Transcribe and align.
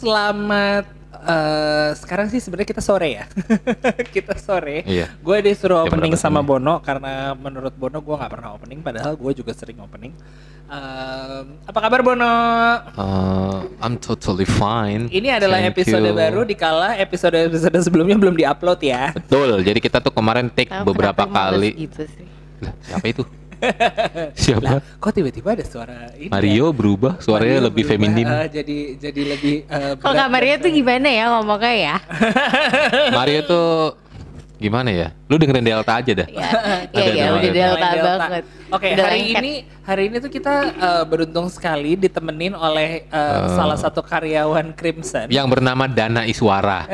selamat 0.00 0.84
eh, 1.20 1.90
sekarang 2.00 2.26
sih 2.32 2.40
sebenarnya 2.40 2.68
kita 2.72 2.82
sore 2.82 3.08
ya. 3.20 3.24
kita 4.16 4.34
sore. 4.40 4.80
Iya. 4.88 5.12
Gue 5.20 5.44
disuruh 5.44 5.84
Jam 5.84 5.92
opening 5.92 6.16
sama 6.16 6.40
sini? 6.40 6.48
Bono 6.48 6.74
karena 6.80 7.36
menurut 7.36 7.76
Bono 7.76 8.00
gue 8.00 8.14
nggak 8.16 8.32
pernah 8.32 8.56
opening 8.56 8.80
padahal 8.80 9.12
gue 9.20 9.32
juga 9.36 9.52
sering 9.52 9.76
opening. 9.84 10.16
Em, 10.70 11.44
apa 11.66 11.78
kabar 11.82 12.00
Bono? 12.00 12.24
Uh, 12.96 13.60
I'm 13.84 14.00
totally 14.00 14.48
fine. 14.48 15.12
Ini 15.12 15.36
adalah 15.36 15.60
Thank 15.60 15.76
episode 15.76 16.08
you. 16.08 16.16
baru 16.16 16.40
dikala 16.48 16.96
episode-episode 16.96 17.76
sebelumnya 17.84 18.16
belum 18.16 18.38
diupload 18.38 18.80
ya. 18.80 19.12
Betul. 19.12 19.60
Jadi 19.60 19.78
kita 19.82 20.00
tuh 20.00 20.14
kemarin 20.14 20.48
take 20.48 20.70
Tahu 20.72 20.94
beberapa 20.94 21.28
kali. 21.28 21.76
gitu 21.76 22.06
sih. 22.08 22.26
Lah, 22.64 22.72
siapa 22.86 23.04
itu? 23.10 23.39
siapa? 24.42 24.80
Kok 24.96 25.12
tiba-tiba 25.12 25.48
ada 25.52 25.64
suara 25.64 25.96
ini? 26.12 26.26
ya? 26.26 26.30
Mario 26.30 26.66
berubah, 26.70 27.18
suaranya 27.18 27.56
Mario 27.56 27.66
lebih 27.66 27.84
berubah, 27.84 28.00
feminim. 28.00 28.26
eh, 28.26 28.46
jadi 28.50 28.78
jadi 28.98 29.22
lebih 29.28 29.54
eh, 29.64 29.92
Kalau 29.96 30.14
kamarnya 30.16 30.56
dan- 30.56 30.64
tuh 30.64 30.70
gimana 30.72 31.08
ya 31.08 31.24
ngomongnya 31.30 31.74
ya? 31.74 31.96
Mario 33.16 33.40
tuh 33.44 33.68
gimana 34.56 34.90
ya? 34.90 35.08
Lu 35.24 35.34
dengerin 35.34 35.64
Delta 35.64 35.92
aja 35.94 36.12
dah. 36.14 36.28
Iya, 36.28 36.48
iya, 36.94 37.04
iya, 37.10 37.28
udah 37.32 37.50
delta 37.50 37.88
Delta. 37.90 38.12
banget. 38.18 38.44
Oke, 38.70 38.88
Udah 38.92 39.02
hari 39.04 39.18
lengket. 39.24 39.40
ini 39.40 39.52
hari 39.82 40.02
ini 40.06 40.16
tuh 40.18 40.30
kita 40.30 40.54
eh, 40.70 41.04
beruntung 41.04 41.46
sekali 41.48 41.96
ditemenin 41.96 42.52
oleh 42.52 43.02
eh, 43.04 43.38
salah 43.50 43.74
satu 43.74 43.98
karyawan 44.00 44.70
Crimson. 44.72 45.26
Yang 45.26 45.46
bernama 45.50 45.84
Dana 45.86 46.22
Iswara. 46.22 46.86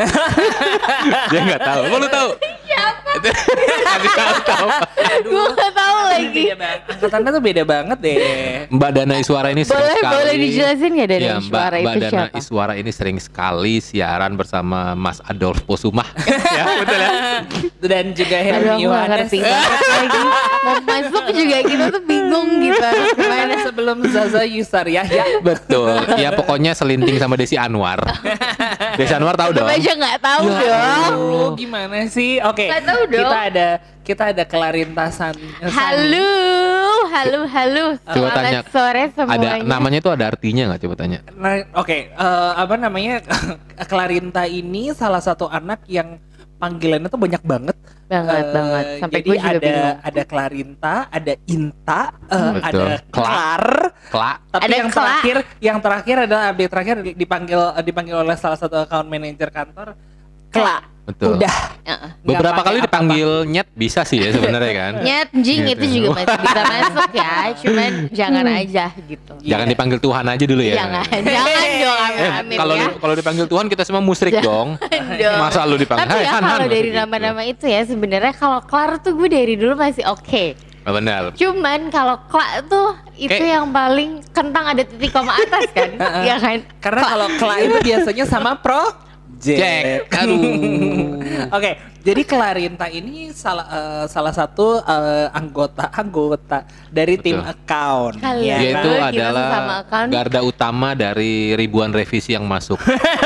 Dia 1.29 1.41
nggak 1.43 1.61
tahu. 1.61 1.81
Kok 1.87 1.99
lu 1.99 2.09
tahu? 2.09 2.31
Siapa? 2.67 3.11
Kasih 3.19 4.13
tahu 4.15 4.37
tahu. 4.45 4.69
Gue 5.27 5.47
tahu 5.71 5.86
lagi. 6.17 6.45
Angkatannya 6.89 7.31
tuh 7.31 7.43
beda 7.43 7.63
banget 7.63 7.99
deh. 7.99 8.17
Mbak 8.69 8.91
Dana 8.93 9.15
Iswara 9.17 9.49
ini 9.51 9.63
sering 9.63 9.77
Boleh- 9.79 9.97
sekali. 9.97 10.15
boleh 10.17 10.35
dijelasin 10.39 10.91
nggak 10.93 11.09
Dana 11.09 11.21
Mbak, 11.21 11.41
Iswara 11.43 11.77
Mbak 11.77 11.93
itu 11.93 12.01
Dana 12.01 12.11
siapa? 12.13 12.37
Iswara 12.37 12.73
ini 12.75 12.91
sering 12.91 13.19
sekali 13.19 13.75
siaran 13.79 14.33
bersama 14.35 14.79
Mas 14.93 15.19
Adolf 15.23 15.61
Posumah. 15.63 16.09
ya, 16.57 16.65
betul 16.81 16.99
ya? 16.99 17.11
Dan 17.79 18.05
juga 18.13 18.37
gak 18.37 18.79
Yohanes. 18.79 19.31
lagi. 19.31 20.21
Mau 20.59 20.77
masuk 20.83 21.25
juga 21.31 21.59
kita 21.63 21.85
tuh 21.89 22.03
bingung 22.03 22.49
gitu 22.59 22.89
gimana. 23.15 23.55
Sebelum 23.63 23.99
Zaza 24.09 24.43
Yusar 24.43 24.87
Yahya. 24.87 25.39
Betul. 25.41 25.95
Ya 26.17 26.33
pokoknya 26.33 26.73
selinting 26.73 27.17
sama 27.17 27.35
Desi 27.35 27.55
Anwar. 27.55 28.03
Desi 28.97 29.13
Anwar 29.13 29.37
tahu 29.37 29.51
dong. 29.53 29.69
aja 29.69 29.93
gak 29.93 30.19
tahu 30.19 30.43
Ya 30.49 30.59
dong. 30.59 30.83
Aduh, 31.07 31.49
gimana 31.55 32.07
sih? 32.09 32.39
Oke. 32.41 32.67
Nggak 32.67 32.83
dong. 32.83 33.01
Kita 33.09 33.39
ada 33.47 33.69
kita 34.07 34.31
ada 34.31 34.47
kelarintasan. 34.47 35.35
Halo, 35.67 36.31
halo, 37.11 37.41
halo. 37.45 37.85
Coba 37.99 38.15
Selamat 38.31 38.37
tanya. 38.39 38.61
sore 38.71 39.03
Ada 39.03 39.15
semuanya. 39.19 39.51
namanya 39.67 39.99
tuh 39.99 40.13
ada 40.15 40.25
artinya 40.31 40.63
nggak? 40.71 40.81
Coba 40.81 40.95
tanya. 40.95 41.19
Nah, 41.35 41.55
oke, 41.75 41.99
eh, 42.09 42.51
apa 42.55 42.75
namanya? 42.77 43.19
Clarinta 43.91 44.47
ini 44.47 44.95
salah 44.95 45.19
satu 45.19 45.51
anak 45.51 45.83
yang 45.87 46.23
panggilannya 46.57 47.11
tuh 47.11 47.19
banyak 47.19 47.43
banget. 47.43 47.77
Banget, 48.07 48.39
Eh, 48.41 48.53
banget. 48.55 48.85
Sampai 49.03 49.19
jadi 49.19 49.27
gue 49.27 49.37
juga 49.37 49.51
ada 49.51 49.59
bingung. 49.59 49.95
ada 50.01 50.23
Clarinta, 50.25 50.95
ada 51.11 51.35
Inta, 51.49 52.03
eh, 52.25 52.51
Betul. 52.55 52.87
ada 52.87 52.95
Kla. 53.11 53.27
Klar. 53.27 53.65
Kla. 54.07 54.31
Tapi 54.47 54.63
Ada 54.63 54.75
yang 54.77 54.89
Kla. 54.89 54.99
terakhir, 55.03 55.37
yang 55.59 55.79
terakhir 55.83 56.17
adalah 56.23 56.43
update 56.49 56.71
terakhir 56.71 56.97
dipanggil 57.13 57.59
dipanggil 57.83 58.17
oleh 58.17 58.37
salah 58.39 58.55
satu 58.55 58.77
account 58.81 59.11
manager 59.11 59.51
kantor. 59.51 59.89
Kla. 60.49 60.95
Betul. 61.07 61.39
Udah. 61.39 61.55
Beberapa 62.21 62.61
kali 62.61 62.83
dipanggil 62.83 63.47
nyet 63.47 63.71
bisa 63.73 64.03
sih 64.03 64.19
ya 64.19 64.35
sebenarnya 64.35 64.73
kan. 64.75 64.93
Nyet, 65.07 65.29
jing 65.33 65.63
Gitu. 65.63 65.73
itu 65.73 65.85
juga 65.97 66.09
masih 66.19 66.37
bisa 66.37 66.63
masuk 66.67 67.11
ya, 67.13 67.33
cuman 67.57 67.93
jangan 68.19 68.45
Hmm. 68.45 68.59
aja 68.59 68.85
gitu. 69.01 69.33
Jangan 69.41 69.67
dipanggil 69.67 69.99
Tuhan 69.99 70.25
aja 70.27 70.45
dulu 70.45 70.61
ya. 70.61 70.75
Jangan, 70.77 71.07
jangan 71.23 71.47
dong 71.87 71.99
amin 72.01 72.19
Eh, 72.19 72.31
amin 72.37 72.57
kalau 72.57 72.75
ya. 72.75 72.89
kalau 72.97 73.15
dipanggil 73.15 73.47
Tuhan 73.47 73.67
kita 73.69 73.83
semua 73.83 74.03
musyrik 74.03 74.35
dong. 74.37 74.75
dong. 74.77 75.39
Masa 75.39 75.63
lu 75.63 75.79
dipanggil? 75.79 76.05
Tapi 76.05 76.21
ya 76.21 76.31
Han, 76.33 76.43
kalau 76.45 76.67
dari 76.67 76.91
gitu. 76.91 76.99
nama-nama 76.99 77.43
itu 77.43 77.65
ya 77.65 77.81
sebenarnya 77.83 78.35
kalau 78.35 78.59
Klar 78.61 78.99
tuh 78.99 79.15
gue 79.15 79.29
dari 79.29 79.55
dulu 79.55 79.75
masih 79.75 80.03
oke. 80.05 80.45
Oh, 80.83 80.93
benar. 80.93 81.31
Cuman 81.33 81.87
kalau 81.89 82.19
Kla 82.25 82.63
tuh 82.63 82.95
itu 83.17 83.27
Kayak- 83.29 83.47
yang 83.53 83.67
paling 83.71 84.11
kentang 84.29 84.65
ada 84.69 84.83
titik 84.83 85.11
koma 85.11 85.35
atas 85.35 85.67
kan? 85.69 85.91
Iya 86.21 86.37
kan? 86.37 86.59
Karena 86.79 87.03
kalau 87.05 87.27
Kla 87.37 87.57
itu 87.61 87.77
biasanya 87.81 88.25
sama 88.25 88.55
Pro 88.57 88.83
Jack. 89.49 90.11
Aduh. 90.13 90.43
Oke, 91.57 91.71
jadi 92.01 92.23
Clarinta 92.23 92.87
ini 92.89 93.31
salah 93.31 93.67
eh, 93.67 94.05
salah 94.07 94.31
satu 94.31 94.79
eh, 94.79 95.29
anggota 95.31 95.87
anggota 95.89 96.59
dari 96.89 97.15
tim 97.17 97.39
Betul. 97.39 97.53
account. 97.53 98.15
Kalian. 98.19 98.43
ya 98.43 98.57
Dia 98.57 98.67
kan? 98.69 98.77
itu 98.77 98.91
sesama 98.91 99.07
adalah 99.07 99.49
account. 99.81 100.09
garda 100.11 100.41
utama 100.43 100.89
dari 100.93 101.33
ribuan 101.55 101.91
revisi 101.91 102.33
yang 102.33 102.45
masuk. 102.45 102.81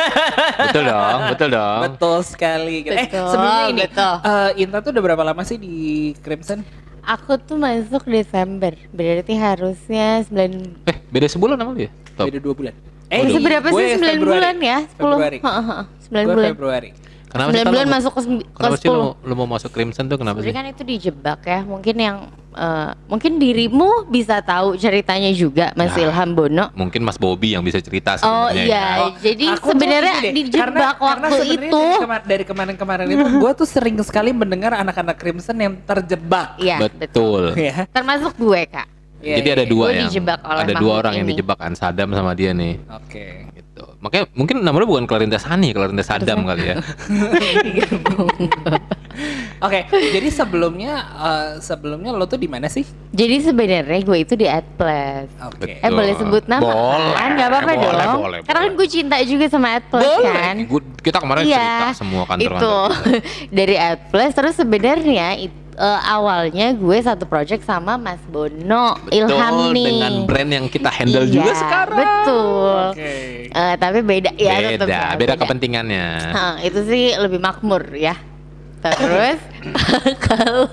betul 0.63 0.83
dong, 0.85 1.21
betul 1.29 1.49
dong. 1.51 1.81
Betul 1.89 2.17
sekali. 2.23 2.85
eh 2.85 3.07
Betul, 3.07 3.27
sebelumnya 3.27 3.65
ini, 3.67 3.83
betul. 3.87 4.15
eh, 4.21 4.61
Inta 4.61 4.79
tuh 4.81 4.91
udah 4.93 5.03
berapa 5.03 5.23
lama 5.25 5.43
sih 5.43 5.57
di 5.57 5.75
Crimson? 6.19 6.61
Aku 7.01 7.41
tuh 7.41 7.57
masuk 7.57 8.05
Desember, 8.05 8.77
berarti 8.93 9.33
harusnya 9.33 10.21
9 10.21 10.85
Eh, 10.85 10.97
beda 11.09 11.27
sebulan 11.27 11.57
sama 11.57 11.73
ya? 11.75 11.89
Top. 12.13 12.29
Beda 12.29 12.39
dua 12.39 12.53
bulan. 12.53 12.75
Eh, 13.10 13.19
iya, 13.21 13.31
seberapa 13.32 13.66
sih 13.69 13.84
9 13.93 13.98
Februari. 14.00 14.22
bulan 14.22 14.56
ya? 14.56 14.78
10 14.87 14.97
Februari. 14.97 15.38
Heeh, 15.38 15.65
heeh, 15.66 15.84
9 16.00 16.15
Gue 16.15 16.32
bulan. 16.32 16.50
Februari. 16.54 16.91
Kenapa 17.26 17.48
9 17.48 17.54
sih 17.54 17.66
bulan 17.69 17.87
masuk 17.88 18.12
ke, 18.12 18.21
ke 18.21 18.31
Kenapa 18.53 18.76
sih 18.76 18.87
10. 18.87 18.94
lu, 18.97 19.09
lu 19.21 19.34
mau 19.37 19.48
masuk 19.48 19.71
Crimson 19.71 20.04
tuh 20.04 20.16
kenapa 20.16 20.37
sih? 20.37 20.43
Sebenarnya 20.44 20.59
kan 20.60 20.66
itu 20.69 20.82
dijebak 20.84 21.41
ya. 21.44 21.60
Mungkin 21.62 21.94
yang 21.97 22.16
eh, 22.53 22.91
mungkin 23.06 23.32
dirimu 23.38 23.88
bisa 24.06 24.38
tahu 24.41 24.75
ceritanya 24.75 25.31
juga 25.31 25.71
Mas 25.72 25.91
Nah, 25.93 26.03
Ilham 26.04 26.31
Bono. 26.34 26.65
Mungkin 26.72 27.03
Mas 27.03 27.15
Bobby 27.16 27.54
yang 27.54 27.62
bisa 27.62 27.78
cerita 27.78 28.19
Oh 28.21 28.50
sebenarnya. 28.50 28.66
iya, 28.66 28.82
ya. 28.97 29.06
jadi 29.22 29.44
Aku 29.54 29.59
tuh 29.60 29.71
sebenarnya 29.71 30.15
dijebak 30.28 30.97
waktu 30.98 31.27
sebenarnya 31.31 31.71
itu. 31.71 31.82
dari 32.27 32.44
kemarin-kemarin 32.44 33.06
itu 33.09 33.27
gue 33.42 33.53
tuh 33.54 33.69
sering 33.69 33.94
sekali 34.03 34.31
mendengar 34.31 34.75
anak-anak 34.77 35.15
Crimson 35.15 35.54
yang 35.56 35.75
terjebak. 35.81 36.59
Iya, 36.59 36.82
betul. 36.82 36.98
Betul. 36.98 37.42
Ya. 37.62 37.87
Termasuk 37.87 38.34
gue, 38.37 38.62
Kak. 38.66 38.87
Iya, 39.21 39.37
Jadi 39.37 39.47
iya, 39.47 39.55
ada 39.55 39.65
iya. 39.65 39.69
dua 39.69 39.87
Gue 39.87 39.97
yang 39.97 40.11
ada 40.41 40.75
dua 40.75 40.93
orang 40.97 41.13
yang 41.15 41.27
ini. 41.29 41.33
dijebak 41.35 41.59
Ansadam 41.61 42.09
sama 42.11 42.33
dia 42.33 42.51
nih. 42.51 42.81
Oke. 42.91 43.53
Gitu. 43.53 43.85
Makanya 43.99 44.25
mungkin 44.33 44.57
namanya 44.61 44.87
bukan 44.87 45.05
Clarinda 45.05 45.37
Sani, 45.37 45.71
Clarinda 45.71 46.01
Sadam 46.01 46.43
kali 46.43 46.65
ya. 46.67 46.77
Oke, 49.61 49.85
jadi 49.93 50.29
sebelumnya 50.31 50.93
eh, 51.13 51.51
sebelumnya 51.61 52.11
lo 52.11 52.25
tuh 52.25 52.41
di 52.41 52.49
mana 52.49 52.65
sih? 52.67 52.81
Jadi 53.11 53.45
sebenarnya 53.45 54.01
gue 54.01 54.19
itu 54.19 54.33
di 54.33 54.49
Atlas. 54.49 55.29
Oke. 55.45 55.77
Eh 55.77 55.91
boleh 55.91 56.17
sebut 56.17 56.49
nama 56.49 56.65
Boleh, 56.65 57.13
kan? 57.13 57.31
Gak 57.35 57.49
apa-apa 57.51 57.71
boleh, 57.71 57.85
dong. 58.01 58.21
boleh, 58.23 58.39
Karena 58.41 58.59
kan 58.59 58.71
boleh. 58.71 58.79
gue 58.79 58.89
cinta 58.89 59.17
juga 59.21 59.47
sama 59.47 59.69
Atlas 59.75 60.01
Boleh. 60.03 60.33
kan. 60.33 60.55
Gua- 60.65 60.89
kita 60.99 61.19
kemarin 61.19 61.43
Iya, 61.45 61.57
cerita 61.59 61.89
semua 61.95 62.23
itu 62.23 62.31
kantor-kantor. 62.31 62.89
kita. 62.89 63.21
dari 63.59 63.77
Atlas 63.77 64.31
terus 64.33 64.55
sebenarnya 64.55 65.29
it- 65.39 65.59
eh, 65.81 66.01
awalnya 66.07 66.73
gue 66.73 66.99
satu 67.01 67.25
project 67.25 67.65
sama 67.65 67.97
Mas 67.97 68.21
Bono 68.27 69.01
Ilham 69.09 69.33
Betul, 69.33 69.73
nih. 69.73 69.87
dengan 69.89 70.13
brand 70.25 70.51
yang 70.53 70.67
kita 70.69 70.91
handle 70.91 71.25
Iya, 71.25 71.33
juga 71.33 71.53
sekarang. 71.55 71.99
Betul. 71.99 72.81
Oke. 72.93 73.13
Eh, 73.49 73.75
tapi 73.77 73.99
beda 74.01 74.31
ya 74.37 74.55
beda, 74.77 74.85
ya, 74.85 75.03
beda 75.17 75.35
kepentingannya. 75.35 76.07
Nah, 76.29 76.55
itu 76.61 76.85
sih 76.85 77.17
lebih 77.17 77.41
makmur 77.41 77.89
ya. 77.93 78.13
Terus 78.81 79.37
kalau 80.27 80.69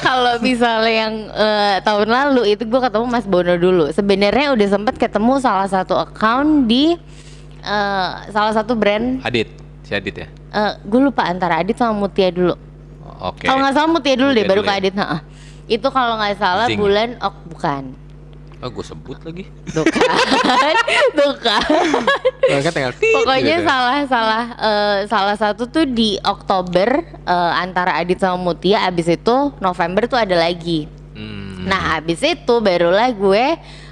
kalau 0.00 0.34
misalnya 0.40 0.94
yang 1.00 1.14
eh, 1.28 1.76
tahun 1.80 2.08
lalu 2.08 2.42
itu 2.50 2.62
gue 2.64 2.80
ketemu 2.80 3.06
Mas 3.06 3.22
Bono 3.24 3.54
dulu. 3.54 3.90
Sebenarnya 3.90 4.50
udah 4.50 4.68
sempet 4.68 4.94
ketemu 4.94 5.38
salah 5.38 5.66
satu 5.66 5.94
account 5.94 6.66
di 6.66 6.94
eh, 7.60 8.10
salah 8.26 8.50
satu 8.50 8.74
brand. 8.74 9.22
Adit, 9.22 9.46
si 9.82 9.92
Adit 9.92 10.16
ya. 10.16 10.28
eh 10.50 10.72
gue 10.82 11.00
lupa 11.00 11.22
antara 11.22 11.58
Adit 11.58 11.74
sama 11.74 11.94
Mutia 11.96 12.30
dulu. 12.30 12.58
Oke. 13.20 13.44
Kalau 13.44 13.60
nggak 13.60 13.74
salah 13.76 13.90
Mutia 13.92 14.14
dulu 14.16 14.30
Mutia 14.32 14.38
deh, 14.40 14.46
baru 14.48 14.60
dulu 14.64 14.68
ke 14.68 14.72
ya. 14.72 14.92
Heeh. 14.96 15.20
Itu 15.70 15.88
kalau 15.92 16.14
nggak 16.18 16.36
salah 16.40 16.66
Zing. 16.66 16.80
bulan 16.80 17.08
ok 17.20 17.36
bukan. 17.52 17.84
Oh, 18.60 18.68
gue 18.68 18.84
sebut 18.84 19.16
lagi. 19.24 19.48
Tuh 19.72 19.88
kan, 19.88 20.76
tuh 21.18 21.32
kan. 21.40 21.64
Oh, 21.64 22.60
kan 22.60 22.72
tinggal 22.76 22.92
Pokoknya 23.24 23.56
gitu. 23.56 23.64
salah 23.64 23.98
salah 24.04 24.44
eh, 24.52 24.96
salah 25.08 25.36
satu 25.40 25.64
tuh 25.64 25.88
di 25.88 26.20
Oktober 26.20 27.00
eh, 27.24 27.52
antara 27.56 27.96
Adit 27.96 28.20
sama 28.20 28.36
Mutia 28.36 28.84
abis 28.84 29.08
itu 29.08 29.36
November 29.64 30.04
tuh 30.04 30.20
ada 30.20 30.36
lagi. 30.36 30.84
Hmm. 31.16 31.64
Nah 31.64 31.96
abis 31.96 32.20
itu 32.20 32.54
barulah 32.60 33.08
gue 33.16 33.44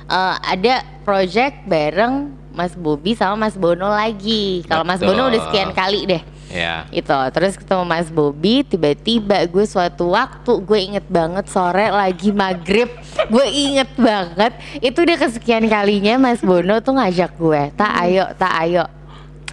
eh, 0.05 0.35
ada 0.37 0.85
project 1.01 1.65
bareng 1.65 2.29
Mas 2.53 2.77
Bobi 2.77 3.17
sama 3.17 3.49
Mas 3.49 3.57
Bono 3.57 3.89
lagi. 3.89 4.61
Kalau 4.69 4.85
Mas 4.85 5.01
Bono 5.01 5.33
udah 5.33 5.49
sekian 5.49 5.73
kali 5.73 6.05
deh. 6.05 6.21
Ya. 6.49 6.89
Itu 6.89 7.13
terus 7.33 7.61
ketemu 7.61 7.85
Mas 7.85 8.09
Bobi 8.09 8.65
tiba-tiba 8.65 9.45
gue 9.45 9.65
suatu 9.69 10.17
waktu 10.17 10.53
gue 10.65 10.79
inget 10.81 11.07
banget 11.09 11.47
sore 11.53 11.93
lagi 11.93 12.33
maghrib. 12.33 12.89
Gue 13.29 13.47
inget 13.49 13.93
banget. 13.97 14.57
Itu 14.81 15.05
udah 15.05 15.17
kesekian 15.21 15.69
kalinya 15.69 16.17
Mas 16.17 16.41
Bono 16.41 16.81
tuh 16.81 16.97
ngajak 16.97 17.37
gue. 17.37 17.63
Tak 17.77 17.93
ayo 18.09 18.25
tak 18.41 18.53
ayo. 18.65 18.85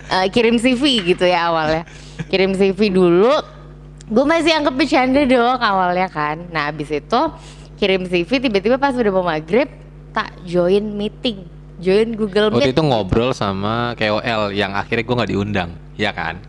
Eh, 0.06 0.28
kirim 0.32 0.56
CV 0.56 1.16
gitu 1.16 1.28
ya 1.28 1.52
awalnya. 1.52 1.84
Kirim 2.32 2.56
CV 2.56 2.94
dulu. 2.94 3.34
Gue 4.06 4.26
masih 4.26 4.54
anggap 4.56 4.78
bercanda 4.78 5.22
dong 5.28 5.60
awalnya 5.60 6.08
kan. 6.08 6.48
Nah 6.54 6.72
abis 6.72 6.94
itu 6.94 7.22
kirim 7.76 8.08
CV 8.08 8.30
tiba-tiba 8.48 8.80
pas 8.80 8.96
udah 8.96 9.12
mau 9.12 9.26
maghrib 9.28 9.68
tak 10.16 10.32
join 10.48 10.96
meeting. 10.96 11.44
Join 11.76 12.16
Google 12.16 12.56
Waktu 12.56 12.72
Meet. 12.72 12.76
itu 12.80 12.84
ngobrol 12.88 13.36
sama 13.36 13.92
KOL 14.00 14.56
yang 14.56 14.72
akhirnya 14.72 15.04
gue 15.04 15.16
nggak 15.20 15.32
diundang, 15.36 15.70
ya 16.00 16.16
kan? 16.16 16.40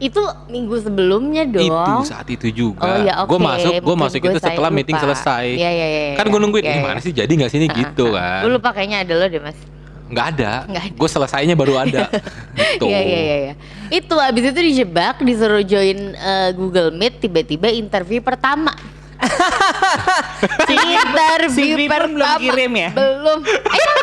Itu 0.00 0.22
minggu 0.48 0.80
sebelumnya 0.80 1.44
dong. 1.44 1.68
Itu 1.68 2.08
saat 2.08 2.24
itu 2.32 2.48
juga. 2.48 2.88
Oh 2.88 2.96
ya 3.04 3.14
oke. 3.20 3.28
Gue 3.28 3.38
masuk, 3.38 3.72
gue 3.84 3.96
masuk 4.00 4.20
itu 4.24 4.38
setelah 4.40 4.72
saya 4.72 4.76
meeting 4.80 4.96
lupa. 4.96 5.04
selesai. 5.04 5.46
Iya 5.60 5.70
iya 5.70 5.86
iya. 5.86 6.02
Kan 6.16 6.24
iya. 6.24 6.32
gue 6.32 6.40
nungguin, 6.40 6.64
Iya, 6.64 6.72
ini 6.72 6.80
iya. 6.80 6.88
mana 6.88 7.00
sih 7.04 7.12
jadi 7.12 7.28
nggak 7.28 7.52
sini 7.52 7.66
gitu 7.68 8.16
kan? 8.16 8.40
Gue 8.40 8.52
lupa 8.56 8.68
kayaknya 8.72 9.04
ada 9.04 9.12
lo 9.20 9.26
deh 9.28 9.42
mas. 9.44 9.58
Nggak 10.08 10.26
ada. 10.34 10.52
Nggak 10.66 10.84
ada. 10.88 10.96
Gue 10.96 11.08
selesainya 11.12 11.54
baru 11.54 11.74
ada. 11.76 12.08
gitu. 12.58 12.88
Iya 12.88 13.00
iya 13.04 13.20
iya. 13.20 13.36
iya. 13.44 13.54
Itu 13.92 14.16
abis 14.16 14.56
itu 14.56 14.60
dijebak 14.72 15.20
disuruh 15.20 15.60
join 15.62 16.16
eh, 16.16 16.50
Google 16.56 16.96
Meet 16.96 17.20
tiba-tiba 17.20 17.68
interview 17.68 18.24
pertama. 18.24 18.72
interview 20.64 21.76
CV 21.76 21.80
pun 21.84 21.92
pertama 21.92 22.16
belum 22.16 22.30
kirim 22.40 22.72
ya? 22.72 22.90
Belum. 22.96 23.38
Eh. 23.44 23.99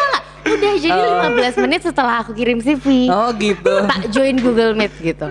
Udah 0.49 0.73
jadi 0.75 1.01
15 1.51 1.63
menit 1.63 1.81
setelah 1.81 2.21
aku 2.21 2.31
kirim 2.31 2.57
CV. 2.57 3.07
Oh 3.07 3.29
gitu. 3.33 3.73
Tak 3.83 4.07
join 4.09 4.35
Google 4.37 4.73
Meet 4.73 4.93
gitu. 4.97 5.27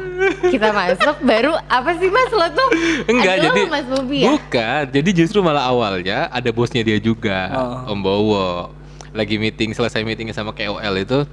Kita 0.46 0.70
masuk 0.70 1.16
baru 1.20 1.56
apa 1.66 1.96
sih 1.96 2.08
Mas 2.08 2.30
lo 2.30 2.46
tuh? 2.50 2.68
Enggak, 3.06 3.34
Ada 3.34 3.42
lo 3.42 3.46
jadi 3.48 3.62
Mas 3.66 3.86
Bobi 3.86 4.18
ya? 4.22 4.30
bukan. 4.30 4.82
Jadi 4.90 5.10
justru 5.14 5.38
malah 5.40 5.64
awalnya 5.64 6.28
ada 6.28 6.50
bosnya 6.50 6.80
dia 6.80 6.98
juga, 6.98 7.48
Oh. 7.48 7.92
Om 7.92 8.00
Bowo. 8.00 8.48
Lagi 9.10 9.40
meeting, 9.40 9.72
selesai 9.72 10.02
meeting 10.02 10.28
sama 10.30 10.52
KOL 10.52 10.94
itu. 10.98 11.24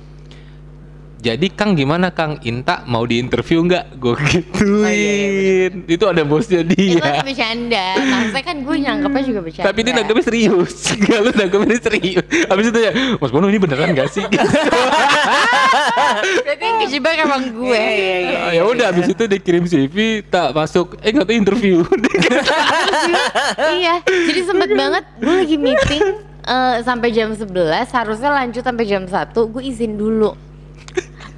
Jadi 1.24 1.56
Kang 1.56 1.72
gimana 1.72 2.12
Kang 2.12 2.36
Inta 2.44 2.84
mau 2.84 3.08
diinterview 3.08 3.64
nggak? 3.64 3.96
Gue 3.96 4.12
gituin. 4.28 4.84
Oh, 4.84 4.92
iya, 4.92 5.14
iya, 5.16 5.72
itu 5.88 6.04
ada 6.04 6.20
bosnya 6.28 6.68
Itu 6.68 7.00
dia. 7.00 7.24
bercanda. 7.24 7.96
Maksudnya 7.96 8.44
kan 8.44 8.58
gue 8.60 8.76
nyangkepnya 8.84 9.24
juga 9.32 9.40
bercanda. 9.40 9.68
Tapi 9.72 9.80
dia 9.88 9.94
nanggepnya 9.96 10.26
serius. 10.28 10.76
Gak 11.08 11.20
lu 11.24 11.32
nanggepnya 11.32 11.80
serius. 11.80 12.28
Habis 12.28 12.66
itu 12.76 12.80
ya, 12.84 12.92
Mas 13.24 13.32
Bono 13.32 13.48
ini 13.48 13.56
beneran 13.56 13.96
gak 13.96 14.12
sih? 14.12 14.28
Berarti 16.44 16.64
yang 16.68 16.78
kejebak 16.84 17.16
emang 17.16 17.44
gue. 17.56 17.72
Iya, 17.72 17.88
iya, 17.96 18.18
iya. 18.20 18.40
ya 18.60 18.64
udah 18.68 18.86
habis 18.92 19.08
itu 19.08 19.24
dikirim 19.24 19.64
CV, 19.64 20.28
tak 20.28 20.52
masuk. 20.52 21.00
Eh 21.00 21.16
nggak 21.16 21.24
tahu 21.24 21.36
interview. 21.40 21.88
iya, 23.80 24.04
jadi 24.04 24.42
sempet 24.44 24.76
banget 24.76 25.08
gue 25.24 25.36
lagi 25.40 25.56
meeting 25.56 26.04
eh, 26.44 26.76
sampai 26.84 27.16
jam 27.16 27.32
11, 27.32 27.48
harusnya 27.96 28.30
lanjut 28.44 28.60
sampai 28.60 28.84
jam 28.84 29.08
1, 29.08 29.32
gue 29.32 29.64
izin 29.64 29.96
dulu. 29.96 30.36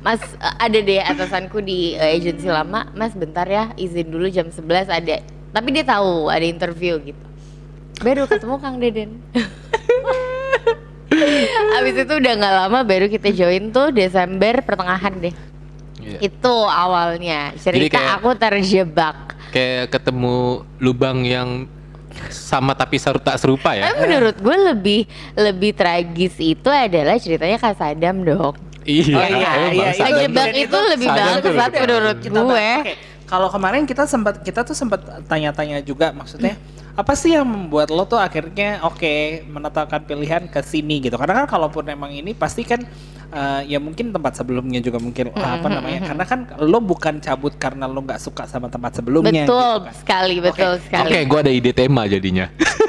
Mas 0.05 0.21
eh, 0.21 0.55
ada 0.61 0.77
deh 0.77 1.01
atasanku 1.01 1.57
di 1.59 1.97
eh, 1.97 2.13
agensi 2.13 2.45
lama, 2.45 2.93
Mas 2.93 3.17
bentar 3.17 3.43
ya, 3.43 3.73
izin 3.73 4.05
dulu 4.05 4.29
jam 4.29 4.45
11 4.47 4.85
ada. 4.85 5.17
Tapi 5.49 5.67
dia 5.73 5.81
tahu 5.81 6.29
ada 6.29 6.45
interview 6.45 7.01
gitu. 7.01 7.25
Baru 8.05 8.29
ketemu 8.29 8.55
Kang 8.61 8.77
Deden. 8.77 9.17
Abis 11.75 11.95
itu 11.95 12.13
udah 12.13 12.33
nggak 12.35 12.55
lama 12.61 12.79
baru 12.83 13.07
kita 13.07 13.31
join 13.31 13.71
tuh 13.71 13.89
Desember 13.89 14.61
pertengahan 14.61 15.15
deh. 15.15 15.35
Iya. 15.97 16.19
Itu 16.21 16.53
awalnya 16.67 17.55
cerita 17.57 17.97
kayak- 17.97 18.13
aku 18.19 18.29
terjebak. 18.35 19.17
Kayak 19.49 19.89
ketemu 19.89 20.35
lubang 20.77 21.23
yang 21.23 21.49
sama 22.27 22.75
tapi 22.75 22.99
seru 22.99 23.17
tak 23.17 23.39
serupa 23.39 23.73
ya. 23.73 23.87
Tapi 23.87 24.05
menurut 24.05 24.35
gue 24.35 24.57
lebih 24.69 25.01
lebih 25.33 25.71
tragis 25.71 26.35
itu 26.37 26.67
adalah 26.67 27.15
ceritanya 27.15 27.57
Kak 27.57 27.79
Sadam 27.79 28.21
dong. 28.21 28.55
Iya, 28.85 29.17
Oh, 29.17 29.25
iya, 29.25 29.51
iya, 29.73 29.89
Sadam 29.91 30.13
Kejebak 30.21 30.45
tuh- 30.45 30.61
itu 30.61 30.77
lebih 30.93 31.09
lebih 31.09 31.53
menurut 31.81 32.17
gue. 32.21 32.69
Kalau 33.25 33.49
kemarin 33.49 33.83
kita 33.83 34.05
sempat 34.05 34.45
kita 34.45 34.61
tuh 34.61 34.77
sempat 34.77 35.01
tanya-tanya 35.25 35.81
juga 35.81 36.13
maksudnya 36.13 36.53
apa 36.93 37.11
sih 37.11 37.33
yang 37.33 37.43
membuat 37.43 37.89
lo 37.89 38.05
tuh 38.05 38.15
akhirnya 38.15 38.79
oke 38.79 39.03
menetapkan 39.43 39.99
pilihan 39.99 40.45
ke 40.45 40.61
sini 40.61 41.01
gitu. 41.01 41.17
Karena 41.17 41.43
kan 41.43 41.49
kalaupun 41.49 41.89
emang 41.89 42.13
ini 42.13 42.31
pasti 42.31 42.61
kan 42.61 42.85
eh, 43.27 43.61
ya 43.65 43.81
mungkin 43.81 44.13
tempat 44.13 44.37
sebelumnya 44.37 44.77
juga 44.79 45.01
mungkin 45.01 45.33
eh, 45.33 45.49
apa 45.51 45.65
namanya? 45.65 46.05
Karena 46.05 46.23
kan 46.23 46.39
lo 46.61 46.77
bukan 46.79 47.17
cabut 47.17 47.57
karena 47.57 47.89
lo 47.89 47.99
nggak 47.99 48.21
suka 48.21 48.45
sama 48.45 48.69
tempat 48.69 49.01
sebelumnya 49.01 49.43
Betul 49.43 49.57
gitu 49.73 49.81
kan. 49.81 49.93
sekali, 49.97 50.35
betul 50.37 50.71
Oke, 50.71 50.83
sekali. 50.85 51.09
Oke, 51.09 51.19
gua 51.25 51.39
ada 51.41 51.51
ide 51.51 51.71
tema 51.73 52.05
jadinya. 52.05 52.45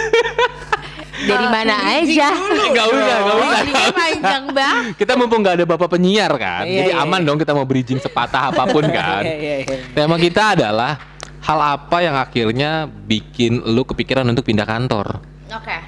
Dari 1.18 1.46
mana 1.46 1.74
aja? 1.96 2.28
Gak 2.76 2.86
usah, 2.92 3.16
gak 3.18 3.36
usah. 3.38 3.60
Ini 3.62 3.84
panjang 3.90 4.44
banget. 4.52 4.82
Kita 5.00 5.12
mumpung 5.16 5.40
gak 5.40 5.56
ada 5.56 5.66
bapak 5.66 5.88
penyiar 5.90 6.28
kan, 6.36 6.68
Iya, 6.68 6.84
jadi 6.84 6.90
iya, 6.92 7.00
aman 7.00 7.20
iya. 7.20 7.26
dong 7.26 7.38
kita 7.38 7.52
mau 7.52 7.64
bridging 7.64 7.96
sepatah 7.96 8.52
apa 8.52 8.68
pun 8.68 8.84
kan. 8.98 9.24
Iya, 9.24 9.34
iya, 9.34 9.56
iya. 9.64 9.76
Tema 9.90 10.16
kita 10.16 10.52
adalah 10.52 11.00
hal 11.40 11.58
apa 11.62 11.96
yang 12.02 12.14
akhirnya 12.14 12.70
bikin 12.84 13.64
lu 13.64 13.82
kepikiran 13.82 14.26
untuk 14.26 14.44
pindah 14.44 14.66
kantor? 14.66 15.22
Oke. 15.48 15.78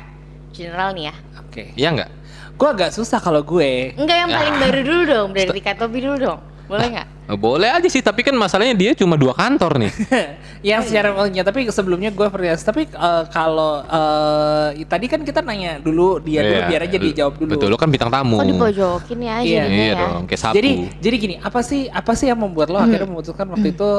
General 0.50 0.96
nih 0.96 1.12
ya. 1.12 1.14
Oke. 1.38 1.62
Iya 1.76 1.88
nggak? 1.92 2.10
Gue 2.56 2.68
agak 2.68 2.90
susah 2.90 3.18
kalau 3.18 3.42
gue. 3.42 3.92
Enggak 3.94 4.16
yang 4.18 4.30
paling 4.30 4.54
Ah. 4.54 4.60
baru 4.64 4.80
dulu 4.80 5.02
dong, 5.04 5.28
dari 5.30 5.60
Katobi 5.60 5.98
dulu 6.00 6.16
dong. 6.18 6.40
Boleh 6.68 6.86
nggak? 6.92 7.06
Eh, 7.32 7.36
Boleh 7.40 7.68
aja 7.72 7.88
sih, 7.88 8.04
tapi 8.04 8.20
kan 8.20 8.36
masalahnya 8.36 8.76
dia 8.76 8.92
cuma 8.92 9.16
dua 9.16 9.32
kantor 9.32 9.80
nih. 9.80 9.92
yang 10.68 10.84
secara 10.84 11.16
ya, 11.32 11.40
tapi 11.40 11.64
sebelumnya 11.72 12.12
gue 12.12 12.28
percaya 12.28 12.56
tapi 12.60 12.84
eh, 12.84 13.24
kalau 13.32 13.80
eh, 13.88 14.84
tadi 14.84 15.06
kan 15.08 15.24
kita 15.24 15.40
nanya 15.40 15.80
dulu 15.80 16.20
dia 16.20 16.44
dulu 16.44 16.60
Iya, 16.60 16.68
biar 16.68 16.80
aja 16.84 16.96
dia 17.00 17.12
jawab 17.24 17.34
dulu. 17.40 17.50
Betul, 17.56 17.68
lu 17.72 17.78
kan 17.80 17.88
bintang 17.88 18.12
tamu. 18.12 18.36
Kok 18.36 18.46
dipojokin 18.46 19.18
ya 19.24 19.36
jadinya 19.40 19.64
Iya 19.72 19.88
ya? 19.88 19.94
dong, 19.96 20.22
kayak 20.28 20.40
sapu. 20.44 20.54
Jadi 20.60 20.70
jadi 21.00 21.16
gini, 21.16 21.34
apa 21.40 21.60
sih 21.64 21.88
apa 21.88 22.12
sih 22.12 22.28
yang 22.28 22.38
membuat 22.38 22.68
lo 22.68 22.78
akhirnya 22.78 23.08
memutuskan 23.08 23.48
waktu 23.48 23.72
itu 23.72 23.90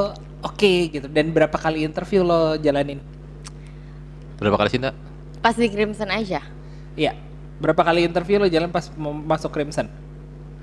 oke 0.46 0.72
gitu 0.94 1.06
dan 1.10 1.34
berapa 1.34 1.56
kali 1.58 1.82
interview 1.82 2.22
lo 2.22 2.54
jalanin? 2.54 3.02
Berapa 4.38 4.56
kali 4.62 4.70
cinta? 4.70 4.94
Pas 5.42 5.58
di 5.58 5.66
Crimson 5.66 6.06
aja. 6.06 6.40
Iya. 6.94 7.18
Berapa 7.60 7.82
kali 7.82 8.06
interview 8.06 8.40
lo 8.40 8.46
jalan 8.46 8.70
pas 8.70 8.88
mau 8.94 9.12
masuk 9.12 9.50
Crimson? 9.52 9.90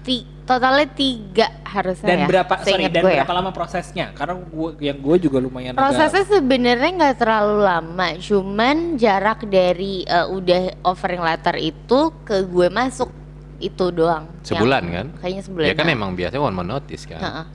Ti 0.08 0.18
totalnya 0.48 0.88
tiga 0.88 1.48
harusnya 1.68 2.08
Dan 2.08 2.20
ya. 2.24 2.28
berapa 2.32 2.54
sorry, 2.64 2.88
dan 2.88 3.04
gue 3.04 3.12
ya. 3.12 3.16
berapa 3.28 3.34
lama 3.36 3.52
prosesnya? 3.52 4.16
Karena 4.16 4.40
gue 4.40 4.70
yang 4.80 4.98
gue 4.98 5.16
juga 5.20 5.38
lumayan 5.38 5.76
agak- 5.76 5.84
Prosesnya 5.84 6.24
sebenarnya 6.26 6.90
nggak 6.96 7.16
terlalu 7.20 7.58
lama, 7.60 8.08
cuman 8.16 8.76
jarak 8.96 9.44
dari 9.44 10.08
eh, 10.08 10.24
udah 10.24 10.60
offering 10.82 11.20
letter 11.20 11.60
itu 11.60 12.00
ke 12.24 12.48
gue 12.48 12.72
masuk 12.72 13.12
itu 13.60 13.92
doang. 13.92 14.32
Sebulan 14.42 14.82
Yang- 14.82 14.94
kan? 14.94 15.08
Kayaknya 15.20 15.44
sebulan. 15.44 15.66
Ya 15.68 15.74
kan 15.76 15.88
emang 15.90 16.12
biasanya 16.16 16.40
one 16.42 16.56
man 16.56 16.68
notice 16.70 17.04
kan. 17.04 17.20
Heeh. 17.20 17.46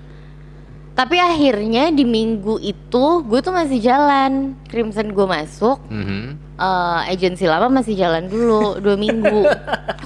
Tapi 0.92 1.16
akhirnya 1.16 1.88
di 1.88 2.04
minggu 2.04 2.56
itu 2.58 3.04
gue 3.22 3.40
tuh 3.40 3.48
masih 3.50 3.80
jalan, 3.80 4.52
Crimson 4.66 5.08
gue 5.08 5.24
masuk, 5.24 5.80
Mhm. 5.86 6.36
eh, 6.54 7.00
agensi 7.08 7.44
lama 7.44 7.72
masih 7.72 7.94
jalan 7.94 8.26
dulu 8.26 8.76
dua 8.76 8.94
minggu. 8.94 9.40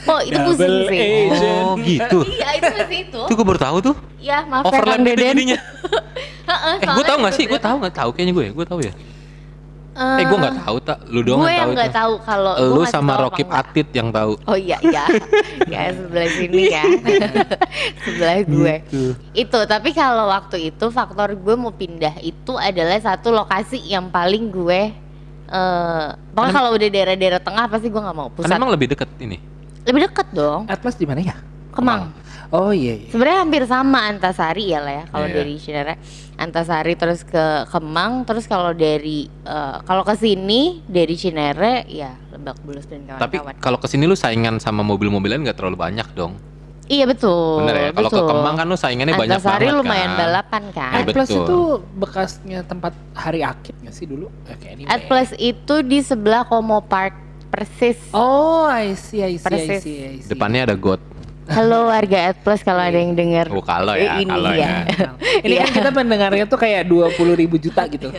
Oh 0.06 0.22
itu 0.22 0.32
Double 0.32 0.54
pusing 0.54 0.86
sih. 0.86 0.98
agent. 1.26 1.64
Oh 1.64 1.74
gitu. 1.76 2.18
Iya 2.30 2.48
itu 2.54 2.70
masih 2.72 2.98
itu. 3.02 3.20
Itu 3.26 3.32
gue 3.34 3.42
baru 3.44 3.58
tahu 3.58 3.76
tuh. 3.82 3.96
Ya 4.16 4.46
maaf 4.46 4.62
ya 4.64 4.70
Overlap 4.70 4.86
Kang 4.88 5.02
gitu 5.02 5.10
Deden. 5.12 5.26
jadinya. 5.34 5.58
Heeh, 6.50 6.74
Eh, 6.78 6.86
gue 6.86 7.04
tahu 7.04 7.18
gak 7.20 7.34
sih? 7.34 7.44
Gue 7.44 7.58
tahu 7.58 7.76
nggak 7.82 7.94
tahu 7.96 8.10
kayaknya 8.10 8.32
gue. 8.32 8.46
Gue 8.54 8.62
tahu 8.64 8.80
ya. 8.80 8.94
Eh, 9.96 10.28
gue 10.28 10.36
nggak 10.36 10.58
tahu 10.60 10.76
tak. 10.84 10.98
Lu 11.08 11.20
doang 11.24 11.40
gue 11.40 11.52
yang 11.52 11.72
nggak 11.72 11.88
tahu 11.88 12.12
kalau 12.20 12.52
gue 12.52 12.68
Lu 12.68 12.82
sama 12.84 13.16
Rokib 13.16 13.48
enggak. 13.48 13.64
Atit 13.64 13.88
yang 13.96 14.08
tahu. 14.12 14.36
Oh 14.44 14.52
iya 14.52 14.76
iya, 14.84 15.08
ya 15.72 15.88
sebelah 15.88 16.28
sini 16.28 16.62
ya, 16.68 16.84
sebelah 18.04 18.36
gue. 18.44 18.74
Gitu. 18.84 19.02
Itu 19.32 19.58
tapi 19.64 19.96
kalau 19.96 20.28
waktu 20.28 20.68
itu 20.68 20.92
faktor 20.92 21.32
gue 21.32 21.54
mau 21.56 21.72
pindah 21.72 22.20
itu 22.20 22.52
adalah 22.54 23.00
satu 23.00 23.32
lokasi 23.32 23.80
yang 23.80 24.12
paling 24.12 24.52
gue, 24.52 24.92
eh 25.48 26.06
pokoknya 26.36 26.52
kalau 26.52 26.70
udah 26.76 26.88
daerah-daerah 26.92 27.40
tengah 27.40 27.64
pasti 27.64 27.88
gue 27.88 28.00
nggak 28.00 28.16
mau 28.16 28.28
Kan 28.28 28.36
pusat. 28.44 28.52
emang 28.52 28.68
lebih 28.68 28.92
deket 28.92 29.08
ini. 29.16 29.40
Lebih 29.86 30.12
deket 30.12 30.28
dong, 30.34 30.68
Atlas 30.68 30.98
di 30.98 31.08
mana 31.08 31.24
ya? 31.24 31.36
Kemang. 31.72 32.12
Oh 32.48 32.70
iya 32.70 32.94
iya. 32.96 33.08
Sebenarnya 33.10 33.38
hampir 33.42 33.62
sama 33.64 34.06
Antasari 34.06 34.70
ya 34.70 34.78
lah 34.78 34.94
ya 34.94 35.04
kalau 35.08 35.26
Iya. 35.26 35.34
dari 35.34 35.54
Cinere. 35.56 35.94
Antasari 36.36 36.94
terus 36.94 37.24
ke 37.24 37.44
Kemang, 37.66 38.22
terus 38.22 38.44
kalau 38.44 38.70
dari 38.70 39.24
eh, 39.26 39.76
kalau 39.82 40.02
ke 40.02 40.14
sini 40.14 40.84
dari 40.84 41.14
Cinere 41.14 41.82
ya 41.86 42.12
Lebak 42.28 42.60
Bulus 42.60 42.84
dan 42.84 43.08
Tapi 43.08 43.40
kawan-kawan. 43.40 43.56
kalau 43.56 43.78
ke 43.78 43.88
sini 43.88 44.04
lu 44.04 44.12
saingan 44.12 44.56
sama 44.56 44.80
mobil-mobilan 44.80 45.40
nggak 45.40 45.56
terlalu 45.56 45.80
banyak 45.80 46.06
dong. 46.12 46.36
Iya 46.86 47.02
betul. 47.02 47.66
Bener 47.66 47.74
ya? 47.74 47.90
Kalau 47.90 48.10
ke. 48.10 48.20
Kemang 48.22 48.54
kan 48.54 48.66
lu 48.68 48.76
saingannya 48.76 49.14
banyak 49.16 49.36
Antasari 49.36 49.66
banget 49.66 49.80
lumayan 49.80 50.06
kan. 50.06 50.18
balapan 50.20 50.62
kan. 50.70 50.92
Ya, 50.92 51.02
Atlas 51.02 51.26
betul. 51.26 51.42
itu 51.42 51.58
bekasnya 51.98 52.58
tempat 52.62 52.92
hari 53.10 53.40
akib 53.42 53.74
nggak 53.80 53.90
sih 53.90 54.06
dulu? 54.06 54.30
Oke, 54.46 54.66
anyway. 54.68 54.86
At 54.86 55.02
Plus 55.04 55.34
itu 55.34 55.82
di 55.82 55.98
sebelah 55.98 56.44
Komo 56.44 56.78
Park 56.80 57.16
persis. 57.48 57.98
Oh, 58.12 58.66
I 58.66 58.94
see, 58.94 59.18
I 59.18 59.34
see, 59.34 59.50
I 59.50 59.80
see, 59.80 59.96
I 59.98 60.14
see. 60.20 60.28
Depannya 60.28 60.62
ada 60.62 60.76
got. 60.76 61.02
Halo 61.46 61.86
warga 61.86 62.34
At 62.34 62.36
Plus 62.42 62.60
kalau 62.66 62.82
ada 62.82 62.98
yang 62.98 63.14
dengar. 63.14 63.46
Oh, 63.54 63.62
kalau 63.62 63.94
ya, 63.94 64.18
ini 64.18 64.26
kalau 64.26 64.50
ya. 64.50 64.82
ya. 64.82 65.08
Ini 65.46 65.54
kan 65.62 65.70
kita 65.70 65.90
pendengarnya 65.94 66.44
tuh 66.50 66.58
kayak 66.58 66.90
20 66.90 67.14
ribu 67.38 67.54
juta 67.54 67.86
gitu. 67.86 68.10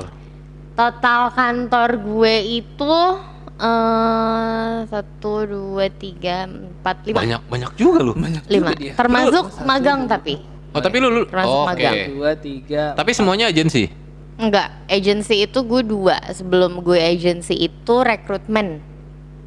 Total 0.73 1.21
kantor 1.29 1.89
gue 1.97 2.35
itu 2.61 2.93
eh 3.63 4.75
satu 4.85 5.33
dua 5.43 5.87
tiga 5.89 6.43
empat 6.43 7.03
lima 7.03 7.17
Banyak, 7.17 7.41
banyak 7.47 7.71
juga 7.73 7.99
lu. 8.01 8.13
lima 8.13 8.27
juga 8.43 8.75
dia. 8.75 8.93
termasuk 8.93 9.45
Lu- 9.45 9.63
magang 9.63 10.03
tapi 10.05 10.35
Oh, 10.71 10.81
tapi 10.81 10.97
lu, 10.97 11.07
lu 11.07 11.21
Termasuk 11.23 11.47
oh, 11.47 11.63
oke. 11.63 11.69
magang. 11.69 11.95
Dua, 12.09 12.31
tiga. 12.33 12.83
Tapi 12.93 13.11
semuanya 13.13 13.45
agensi. 13.47 13.85
enggak 14.33 14.89
agency 14.89 15.45
itu 15.45 15.61
gue 15.61 15.81
dua 15.81 16.17
sebelum 16.29 16.81
gue 16.81 16.97
agency 16.97 17.53
itu 17.55 17.95
rekrutmen 17.95 18.81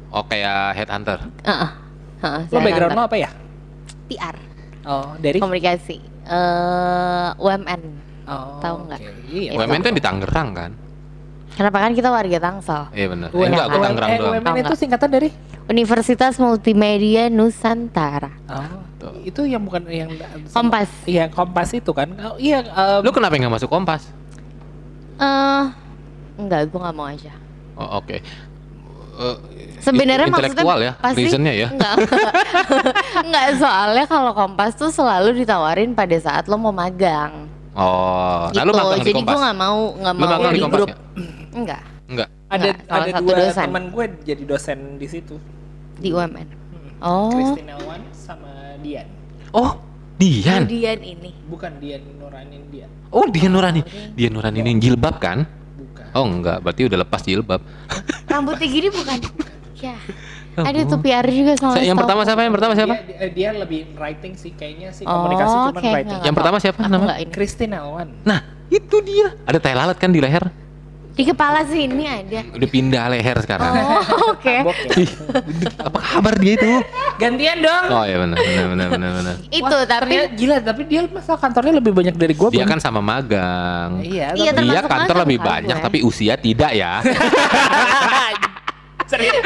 Oh, 0.07 0.23
kayak 0.23 0.71
headhunter. 0.73 1.19
Heeh. 1.43 1.69
Heeh, 2.17 2.41
Lo 2.41 2.49
saya 2.49 2.63
background 2.63 2.89
lo 2.89 2.97
kantor. 2.97 3.09
apa 3.11 3.17
ya? 3.19 3.29
PR 4.07 4.35
Oh, 4.83 5.11
dari 5.17 5.37
komunikasi 5.37 5.99
eh 6.23 7.29
UMN 7.37 7.81
Oh, 8.23 8.57
tahu 8.57 8.87
nggak? 8.87 8.99
oke. 8.99 9.11
Iya. 9.29 9.51
UMN 9.53 9.77
itu 9.77 9.87
yang 9.87 9.97
di 9.99 10.05
Tangerang 10.05 10.49
kan? 10.53 10.71
Kenapa 11.57 11.77
kan 11.79 11.91
kita 11.91 12.07
warga 12.07 12.37
Tangsel 12.37 12.81
Iya 12.93 13.07
benar. 13.09 13.29
Eh, 13.29 13.43
enggak, 13.43 13.65
gua 13.65 13.73
UMN. 13.73 13.83
Tangerang 13.83 14.07
eh, 14.07 14.17
doang. 14.17 14.33
UMN 14.37 14.55
itu 14.61 14.73
singkatan 14.75 15.09
dari? 15.09 15.29
Universitas 15.67 16.33
Multimedia 16.37 17.27
Nusantara 17.27 18.31
Oh, 18.47 18.63
Tuh. 18.97 19.11
itu 19.21 19.41
yang 19.43 19.61
bukan 19.61 19.83
yang 19.85 20.13
Kompas 20.47 20.87
Iya, 21.03 21.27
Kompas 21.27 21.69
itu 21.71 21.91
kan. 21.91 22.07
Oh, 22.23 22.37
iya, 22.37 22.61
em, 22.61 23.01
Lu 23.01 23.09
kenapa 23.09 23.35
nggak 23.35 23.51
masuk 23.51 23.67
Kompas? 23.67 24.05
eh 25.17 25.63
enggak 26.37 26.69
gue 26.69 26.77
nggak 26.77 26.93
mau 26.93 27.05
aja 27.05 27.33
Oh, 27.73 27.97
oke. 27.97 28.17
Eh, 29.17 29.35
Sebenarnya 29.77 30.25
intelektual 30.25 30.77
ya, 30.79 30.93
pasti 30.95 31.25
reasonnya 31.25 31.53
ya. 31.53 31.67
Enggak. 31.69 31.93
enggak 33.25 33.45
soalnya 33.55 34.05
kalau 34.05 34.33
Kompas 34.33 34.73
tuh 34.73 34.89
selalu 34.89 35.33
ditawarin 35.35 35.93
pada 35.93 36.17
saat 36.17 36.45
lo 36.45 36.57
mau 36.57 36.69
magang. 36.69 37.45
Oh, 37.73 38.49
gitu. 38.49 38.57
nah 38.57 38.63
lu 38.65 38.73
magang 38.73 38.99
di 38.99 39.05
Jadi 39.05 39.13
Kompas? 39.15 39.29
gue 39.29 39.39
nggak 39.39 39.57
mau 39.57 39.77
nggak 39.95 40.13
mau 40.15 40.25
magang 40.27 40.51
di 40.51 40.61
grup. 40.63 40.89
nggak? 40.89 40.99
Enggak. 41.57 41.81
Enggak. 42.07 42.29
ada 42.47 42.69
Nggak, 42.71 42.75
salah 42.87 43.03
ada 43.03 43.11
dua 43.19 43.35
dosen. 43.35 43.65
teman 43.67 43.83
gue 43.91 44.05
jadi 44.23 44.43
dosen 44.47 44.79
di 44.95 45.07
situ. 45.09 45.35
Di 45.97 46.09
UMN. 46.13 46.47
Hmm. 46.47 46.89
Oh. 47.03 47.31
Christine 47.33 47.69
Elwan 47.73 48.01
sama 48.13 48.51
Dian. 48.79 49.07
Oh, 49.51 49.81
Dian. 50.15 50.63
Kemudian 50.63 50.99
ini. 51.01 51.31
Bukan 51.49 51.71
Dian 51.81 52.01
Nuranin 52.15 52.63
Dian. 52.71 52.89
Oh, 53.11 53.25
Dian 53.27 53.51
Nurani. 53.51 53.81
Dian 54.15 54.31
Nurani 54.31 54.57
ini 54.61 54.71
jilbab 54.79 55.17
kan? 55.19 55.43
Bukan. 55.75 56.07
Oh, 56.15 56.23
enggak, 56.23 56.63
berarti 56.63 56.87
udah 56.87 56.99
lepas 57.03 57.21
jilbab. 57.25 57.61
Rambutnya 58.31 58.67
gini 58.67 58.87
bukan? 58.93 59.17
ya. 59.77 59.97
Oh. 60.57 60.65
Ada 60.65 60.89
tuh 60.89 60.97
PR 60.97 61.21
juga 61.29 61.53
soalnya. 61.53 61.85
Yang 61.85 61.97
pertama 62.01 62.21
siapa? 62.25 62.41
Yang 62.41 62.55
pertama 62.57 62.73
siapa? 62.73 62.93
Dia, 62.97 63.05
dia, 63.05 63.29
dia 63.29 63.49
lebih 63.53 63.81
writing 63.93 64.33
sih 64.33 64.51
kayaknya 64.57 64.89
sih 64.89 65.05
Oh, 65.05 65.21
komunikasi 65.21 65.53
cuman 65.53 65.69
oke, 65.77 65.89
writing. 65.93 66.19
Yang 66.25 66.35
pertama 66.35 66.57
siapa 66.57 66.79
namanya? 66.89 67.15
Christine 67.29 67.73
Elwan. 67.77 68.09
Nah, 68.25 68.39
itu 68.73 68.97
dia. 69.05 69.37
Ada 69.45 69.61
tai 69.61 69.77
lalat 69.77 70.01
kan 70.01 70.09
di 70.09 70.17
leher? 70.17 70.41
Di 71.17 71.25
kepala 71.25 71.65
sini 71.65 72.05
ada. 72.05 72.45
Udah 72.53 72.69
pindah 72.69 73.09
leher 73.09 73.37
sekarang. 73.41 73.73
Oh, 73.73 74.05
oke. 74.37 74.55
Bok 74.61 74.77
ya. 74.85 75.09
Apa 75.81 75.97
kabar 75.97 76.33
dia 76.37 76.53
itu? 76.53 76.69
Gantian 77.17 77.57
dong. 77.57 77.83
Oh 77.89 78.05
ya 78.05 78.21
benar 78.21 78.37
benar 78.37 78.65
benar 78.69 78.87
benar 78.93 79.11
benar. 79.17 79.35
Itu 79.57 79.65
Wah, 79.65 79.81
tapi 79.89 80.13
ternyata 80.13 80.37
gila 80.37 80.55
tapi 80.61 80.81
dia 80.85 81.01
masa 81.09 81.33
kantornya 81.33 81.73
lebih 81.81 81.91
banyak 81.97 82.13
dari 82.13 82.37
gue. 82.37 82.47
Dia 82.53 82.69
kan 82.69 82.77
sama 82.77 83.01
magang. 83.01 84.05
Iya, 84.05 84.37
Iya, 84.37 84.51
Dia 84.53 84.81
kantor 84.85 84.93
magang 85.17 85.23
lebih 85.25 85.37
kan 85.41 85.47
banyak 85.49 85.77
gue. 85.81 85.85
tapi 85.89 85.97
usia 86.05 86.37
tidak 86.37 86.71
ya. 86.77 87.01
Serius. 89.07 89.39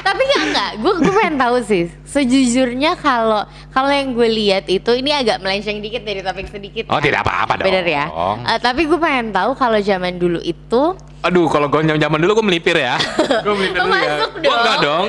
tapi 0.00 0.22
nggak 0.22 0.44
nggak 0.48 0.70
gue 0.78 0.92
gue 1.00 1.12
pengen 1.12 1.36
tahu 1.36 1.56
sih 1.60 1.84
sejujurnya 2.04 2.94
kalau 2.94 3.42
kalau 3.68 3.88
yang 3.88 4.12
gue 4.12 4.28
lihat 4.28 4.64
itu 4.66 4.90
ini 4.92 5.10
agak 5.10 5.38
melenceng 5.38 5.78
dikit 5.78 6.00
dari 6.00 6.20
topik 6.20 6.46
sedikit 6.46 6.86
Oh 6.86 6.96
ya. 6.96 7.02
tidak 7.02 7.20
apa-apa 7.22 7.52
dong. 7.58 7.66
bener 7.66 7.82
ya 7.84 8.04
Eh, 8.44 8.58
tapi 8.58 8.84
gue 8.84 8.96
pengen 8.96 9.30
tahu 9.30 9.52
kalau 9.52 9.78
zaman 9.78 10.16
dulu 10.16 10.38
itu 10.38 10.94
Aduh 11.22 11.46
kalau 11.46 11.66
gue 11.66 11.86
zaman 11.88 12.18
dulu 12.18 12.34
gue 12.36 12.46
melipir 12.48 12.76
ya. 12.76 12.98
gue 13.46 13.54
melipir 13.54 13.78
dulu 13.80 13.90
ya. 13.90 14.02
masuk 14.10 14.30
Gua 14.36 14.54
enggak 14.56 14.78
dong. 14.78 15.06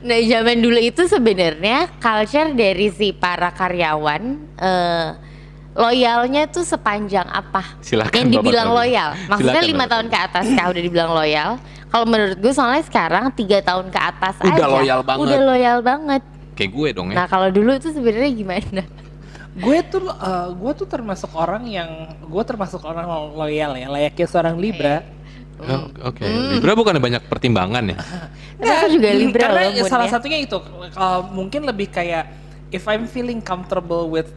nah 0.00 0.18
zaman 0.20 0.56
dulu 0.58 0.78
itu 0.78 1.02
sebenarnya 1.04 1.78
culture 1.96 2.50
dari 2.52 2.86
si 2.88 3.10
para 3.10 3.50
karyawan 3.50 4.22
eh 4.56 5.08
loyalnya 5.74 6.46
tuh 6.46 6.66
sepanjang 6.66 7.22
apa 7.24 7.78
Silakan, 7.78 8.10
yang 8.12 8.28
Bapak 8.28 8.42
dibilang 8.42 8.68
Tony. 8.68 8.78
loyal 8.80 9.10
maksudnya 9.28 9.62
lima 9.62 9.78
Bapak 9.78 9.90
tahun 9.92 10.06
ke 10.08 10.18
atas 10.20 10.46
kah 10.52 10.66
udah 10.66 10.82
dibilang 10.82 11.10
loyal 11.12 11.50
kalau 11.88 12.04
menurut 12.04 12.36
gue 12.36 12.52
soalnya 12.52 12.82
sekarang 12.82 13.32
tiga 13.32 13.58
tahun 13.60 13.88
ke 13.88 13.96
atas 13.96 14.34
Udah 14.38 14.52
aja 14.54 14.64
loyal 14.66 15.00
banget. 15.00 15.22
udah 15.24 15.40
loyal 15.42 15.78
banget 15.80 16.22
Kayak 16.52 16.70
gue 16.72 16.88
dong 16.90 17.08
ya. 17.08 17.16
Nah 17.16 17.26
kalau 17.26 17.48
dulu 17.48 17.70
itu 17.72 17.88
sebenarnya 17.88 18.30
gimana? 18.30 18.82
gue 19.54 19.78
tuh 19.84 20.06
eh, 20.06 20.48
gue 20.52 20.72
tuh 20.74 20.86
termasuk 20.86 21.30
orang 21.32 21.66
yang 21.66 21.90
gue 22.20 22.42
termasuk 22.42 22.78
orang 22.82 23.04
lo- 23.04 23.34
loyal 23.36 23.74
ya 23.74 23.86
layaknya 23.88 24.26
seorang 24.26 24.54
Libra. 24.54 25.02
Oh, 25.58 25.90
Oke. 26.04 26.22
Libra 26.22 26.74
bukan 26.74 26.94
banyak 26.96 27.26
pertimbangan 27.26 27.82
ya. 27.84 27.96
Karena 28.58 28.74
aku 28.76 28.88
juga 28.92 29.08
Libra 29.12 29.42
Karena 29.44 29.60
loh 29.68 29.86
salah 29.86 30.06
satunya 30.06 30.38
itu 30.38 30.58
eh, 30.86 31.22
mungkin 31.28 31.62
lebih 31.62 31.88
kayak 31.88 32.30
if 32.68 32.84
I'm 32.84 33.06
feeling 33.06 33.38
comfortable 33.38 34.06
with 34.06 34.30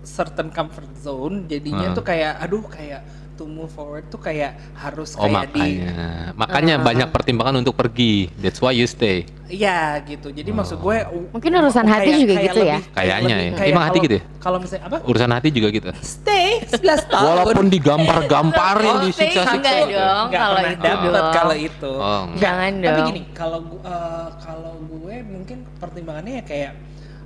certain 0.00 0.48
comfort 0.48 0.90
zone 0.96 1.44
jadinya 1.44 1.90
Hmm. 1.90 1.96
tuh 1.96 2.02
kayak 2.02 2.38
aduh 2.38 2.64
kayak 2.64 3.02
to 3.40 3.48
move 3.48 3.72
forward 3.72 4.04
tuh 4.06 4.20
kayak 4.20 4.52
harus 4.76 5.16
Oh 5.16 5.24
kayak 5.24 5.48
di 5.48 5.80
makanya, 5.80 5.92
makanya 6.36 6.74
Ah. 6.76 6.84
banyak 6.84 7.08
pertimbangan 7.08 7.56
untuk 7.56 7.72
pergi. 7.72 8.28
That's 8.36 8.60
why 8.60 8.76
you 8.76 8.84
stay. 8.84 9.24
Iya 9.48 9.98
gitu. 10.04 10.28
Jadi 10.30 10.52
maksud 10.52 10.78
gue 10.78 10.96
Mungkin 11.32 11.50
urusan 11.50 11.82
hati 11.82 12.20
juga 12.20 12.34
gitu 12.38 12.60
ya? 12.60 12.78
Kayaknya 12.92 13.36
ya. 13.40 13.50
kayak 13.56 13.72
Emang 13.72 13.84
hati 13.88 13.98
gitu 13.98 14.14
ya? 14.20 14.22
Kalau 14.38 14.58
misalnya 14.60 14.84
apa? 14.86 14.96
Urusan 15.02 15.30
hati 15.32 15.48
juga 15.48 15.68
gitu. 15.70 15.88
Stay 16.04 16.60
11 16.68 17.08
tahun. 17.08 17.24
Walaupun 17.24 17.64
digampar-gamparin, 17.66 18.94
Oh, 18.94 19.02
disiksa-siksa. 19.02 19.56
enggak 19.56 19.76
dong, 19.88 20.26
Nggak 20.28 20.40
kalau 20.40 20.60
itu 20.60 20.76
dapet 20.78 21.08
dong. 21.10 21.32
kalau 21.32 21.56
itu. 21.56 21.92
Oh, 21.92 22.22
Nggak, 22.28 22.38
Jangan 22.38 22.70
Tapi 22.70 22.84
dong. 22.84 23.08
gini, 23.08 23.20
kalau 23.32 23.58
eh, 23.80 24.28
kalau 24.38 24.74
gue 24.78 25.16
mungkin 25.24 25.58
pertimbangannya 25.76 26.34
ya 26.36 26.44
kayak, 26.44 26.72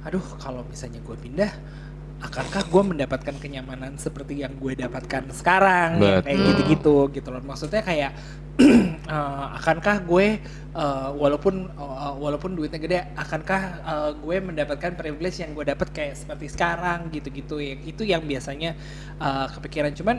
aduh 0.02 0.24
kalau 0.38 0.62
misalnya 0.64 1.00
gue 1.00 1.16
pindah, 1.18 1.52
akankah 2.22 2.62
gue 2.70 2.82
mendapatkan 2.94 3.36
kenyamanan 3.38 3.98
seperti 3.98 4.42
yang 4.42 4.54
gue 4.58 4.74
dapatkan 4.78 5.28
sekarang, 5.34 5.98
ya, 5.98 6.22
kayak 6.22 6.38
Betul. 6.38 6.48
gitu-gitu, 6.50 6.96
gitu 7.20 7.28
loh. 7.34 7.42
Maksudnya 7.42 7.82
kayak, 7.82 8.10
eh, 9.14 9.46
akankah 9.58 10.02
gue 10.06 10.26
eh, 10.74 11.10
walaupun 11.18 11.68
eh, 11.68 12.14
walaupun 12.16 12.54
duitnya 12.54 12.80
gede, 12.80 12.98
akankah 13.18 13.62
eh, 13.82 14.10
gue 14.18 14.36
mendapatkan 14.40 14.92
privilege 14.94 15.42
yang 15.42 15.52
gue 15.52 15.64
dapat 15.66 15.88
kayak 15.90 16.14
seperti 16.16 16.46
sekarang, 16.52 17.10
gitu-gitu 17.10 17.58
ya. 17.60 17.74
Itu 17.82 18.02
yang 18.06 18.24
biasanya 18.24 18.78
eh, 19.20 19.46
kepikiran. 19.54 19.92
Cuman 19.92 20.16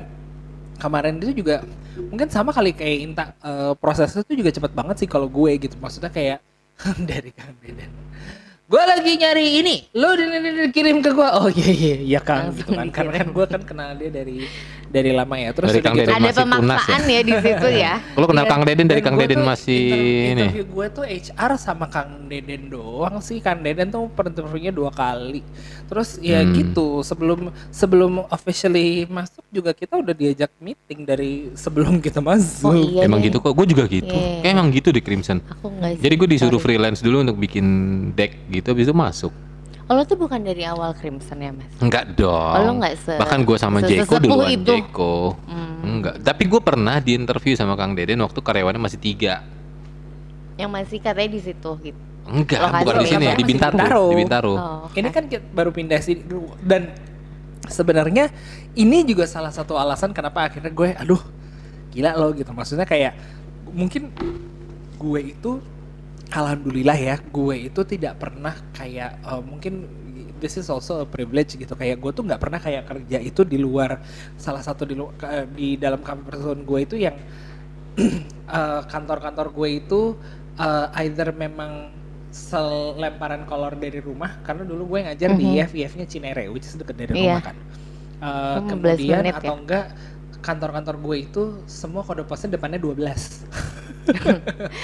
kemarin 0.76 1.18
itu 1.24 1.42
juga 1.44 1.64
mungkin 1.96 2.28
sama 2.28 2.52
kali 2.52 2.76
kayak 2.76 2.98
Inta 3.02 3.26
eh, 3.40 3.74
prosesnya 3.80 4.22
tuh 4.28 4.36
juga 4.36 4.52
cepet 4.52 4.72
banget 4.76 4.96
sih 5.04 5.10
kalau 5.10 5.32
gue 5.32 5.52
gitu 5.56 5.76
maksudnya 5.80 6.12
kayak 6.12 6.40
dari 7.10 7.32
Kang 7.32 7.56
gue 8.66 8.82
lagi 8.82 9.12
nyari 9.16 9.62
ini 9.62 9.76
lo 9.94 10.18
kirim 10.70 10.98
ke 10.98 11.14
gue 11.14 11.30
oh 11.32 11.54
iya 11.54 11.70
iya 11.70 11.96
iya 12.02 12.20
Kang 12.20 12.50
gitu 12.52 12.74
kan 12.74 12.90
karena 12.90 13.22
kan 13.22 13.30
gue 13.30 13.46
kan 13.46 13.62
kenal 13.62 13.94
dia 13.94 14.10
dari 14.10 14.42
dari 14.86 15.12
lama 15.12 15.36
ya 15.36 15.52
terus 15.52 15.70
Dari 15.70 15.84
Kang 15.84 15.94
gitu, 15.94 16.08
Deden 16.08 16.16
Ada 16.16 16.32
tunas 16.40 16.56
pemaksaan 16.56 17.02
ya 17.06 17.20
di 17.20 17.34
situ 17.36 17.68
ya. 17.68 17.94
Lo 18.22 18.26
kenal 18.26 18.46
Iya. 18.46 18.52
Kang 18.54 18.64
Deden 18.64 18.88
dari 18.88 19.02
Dan 19.02 19.06
Kang 19.06 19.18
Deden 19.20 19.42
masih 19.44 19.82
inter- 19.84 20.00
ini. 20.00 20.42
Interview 20.48 20.66
gue 20.66 20.86
tuh 20.88 21.04
HR 21.04 21.52
sama 21.58 21.86
Kang 21.86 22.10
Deden 22.26 22.72
doang 22.72 23.20
sih. 23.20 23.38
Kang 23.38 23.60
Deden 23.60 23.92
tuh 23.92 24.08
interviewnya 24.08 24.72
dua 24.72 24.90
kali. 24.90 25.44
Terus 25.86 26.16
ya 26.18 26.40
Hmm. 26.40 26.54
gitu. 26.54 27.04
Sebelum 27.04 27.40
sebelum 27.70 28.24
officially 28.30 29.04
masuk 29.06 29.44
juga 29.52 29.76
kita 29.76 30.00
udah 30.00 30.16
diajak 30.16 30.54
meeting 30.58 31.04
dari 31.04 31.32
sebelum 31.54 32.00
kita 32.00 32.24
masuk. 32.24 32.64
Oh 32.64 32.74
iya 32.74 33.04
emang 33.04 33.20
deh. 33.20 33.28
gitu 33.28 33.44
kok, 33.44 33.52
gue 33.52 33.66
juga 33.68 33.84
gitu. 33.86 34.08
Iya. 34.08 34.40
Kayak 34.42 34.54
emang 34.54 34.68
gitu 34.72 34.90
di 34.90 35.02
Crimson. 35.04 35.44
Aku 35.44 35.68
enggak 35.68 35.92
sih. 35.92 36.08
Jadi 36.08 36.14
gue 36.16 36.28
disuruh 36.30 36.56
Sorry. 36.56 36.66
freelance 36.72 37.04
dulu 37.04 37.18
untuk 37.20 37.36
bikin 37.36 37.66
deck 38.16 38.32
gitu, 38.56 38.72
habis 38.72 38.86
itu 38.86 38.96
masuk. 38.96 39.34
Oh, 39.86 39.94
lo 39.94 40.02
tuh 40.02 40.18
bukan 40.18 40.42
dari 40.42 40.66
awal 40.66 40.98
Crimson 40.98 41.38
ya 41.38 41.54
mas? 41.54 41.70
Enggak 41.78 42.18
dong. 42.18 42.34
Oh, 42.58 42.62
lo 42.64 42.72
nggak 42.82 42.96
se- 42.98 43.20
Bahkan 43.22 43.40
gue 43.46 43.58
sama 43.60 43.86
se- 43.86 43.94
Jeko 43.94 44.18
duluan 44.18 44.50
itu? 44.50 44.66
Jeko. 44.66 45.38
Hmm. 45.46 45.78
Enggak. 45.86 46.26
Tapi 46.26 46.44
gue 46.50 46.58
pernah 46.58 46.98
di 46.98 47.14
interview 47.14 47.54
sama 47.54 47.78
Kang 47.78 47.94
Deden 47.94 48.18
waktu 48.18 48.42
karyawannya 48.42 48.82
masih 48.82 48.98
tiga. 48.98 49.46
Yang 50.58 50.72
masih 50.74 50.98
katanya 50.98 51.30
di 51.30 51.42
situ 51.44 51.72
gitu. 51.84 52.00
Enggak, 52.26 52.58
Lokasi 52.58 52.82
bukan 52.82 52.96
di 52.98 53.06
sini, 53.06 53.14
lokasinya 53.22 53.38
di 53.38 53.46
Bintaro. 53.46 53.78
Bintaro. 53.78 54.04
Di 54.04 54.16
Bintaro. 54.18 54.54
Oh, 54.58 54.78
oke. 54.90 54.98
Ini 54.98 55.10
kan 55.14 55.24
kita 55.30 55.46
baru 55.54 55.70
pindah 55.70 56.00
sih 56.02 56.16
dan 56.66 56.82
sebenarnya 57.66 58.34
ini 58.74 59.06
juga 59.06 59.30
salah 59.30 59.54
satu 59.54 59.78
alasan 59.78 60.10
kenapa 60.10 60.50
akhirnya 60.50 60.70
gue 60.70 60.98
aduh 60.98 61.22
gila 61.94 62.18
loh 62.18 62.34
gitu. 62.34 62.50
Maksudnya 62.50 62.90
kayak 62.90 63.14
mungkin 63.70 64.10
gue 64.98 65.20
itu 65.22 65.62
alhamdulillah 66.34 66.98
ya 66.98 67.16
gue 67.22 67.70
itu 67.70 67.82
tidak 67.86 68.18
pernah 68.22 68.56
kayak 68.74 69.22
eh, 69.22 69.42
mungkin 69.46 69.86
this 70.42 70.58
is 70.60 70.68
also 70.68 71.06
a 71.06 71.08
privilege 71.08 71.56
gitu 71.56 71.74
kayak 71.78 72.02
gue 72.02 72.12
tuh 72.12 72.24
nggak 72.28 72.42
pernah 72.42 72.60
kayak 72.60 72.84
kerja 72.90 73.18
itu 73.24 73.42
di 73.48 73.56
luar 73.58 74.04
salah 74.36 74.60
satu 74.60 74.84
di 74.84 74.94
lu- 74.98 75.14
ke- 75.16 75.48
di 75.54 75.80
dalam 75.80 76.02
comfort 76.04 76.38
zone 76.42 76.62
gue 76.66 76.80
itu 76.84 76.96
yang 77.00 77.16
eh, 78.50 78.82
kantor-kantor 78.90 79.48
gue 79.56 79.70
itu 79.82 80.02
eh, 80.60 80.88
either 81.06 81.32
memang 81.36 81.94
selemparan 82.36 83.48
kolor 83.48 83.80
dari 83.80 84.04
rumah 84.04 84.44
karena 84.44 84.68
dulu 84.68 84.92
gue 84.98 85.08
ngajar 85.08 85.32
di 85.32 85.56
IF 85.56 85.72
IF-nya 85.72 86.04
Cinere 86.06 86.52
which 86.52 86.68
is 86.68 86.76
deket 86.76 86.96
dari. 87.00 87.16
Iya. 87.16 87.40
rumah 87.40 87.42
kan 87.42 87.58
Eh, 88.16 88.60
15 88.60 88.72
kemudian 88.72 89.18
menit 89.20 89.36
atau 89.36 89.56
ya? 89.56 89.60
enggak 89.60 89.86
kantor-kantor 90.46 90.96
gue 90.96 91.16
itu 91.20 91.42
semua 91.66 92.00
kode 92.00 92.22
posnya 92.22 92.54
depannya 92.54 92.78
12 92.78 92.94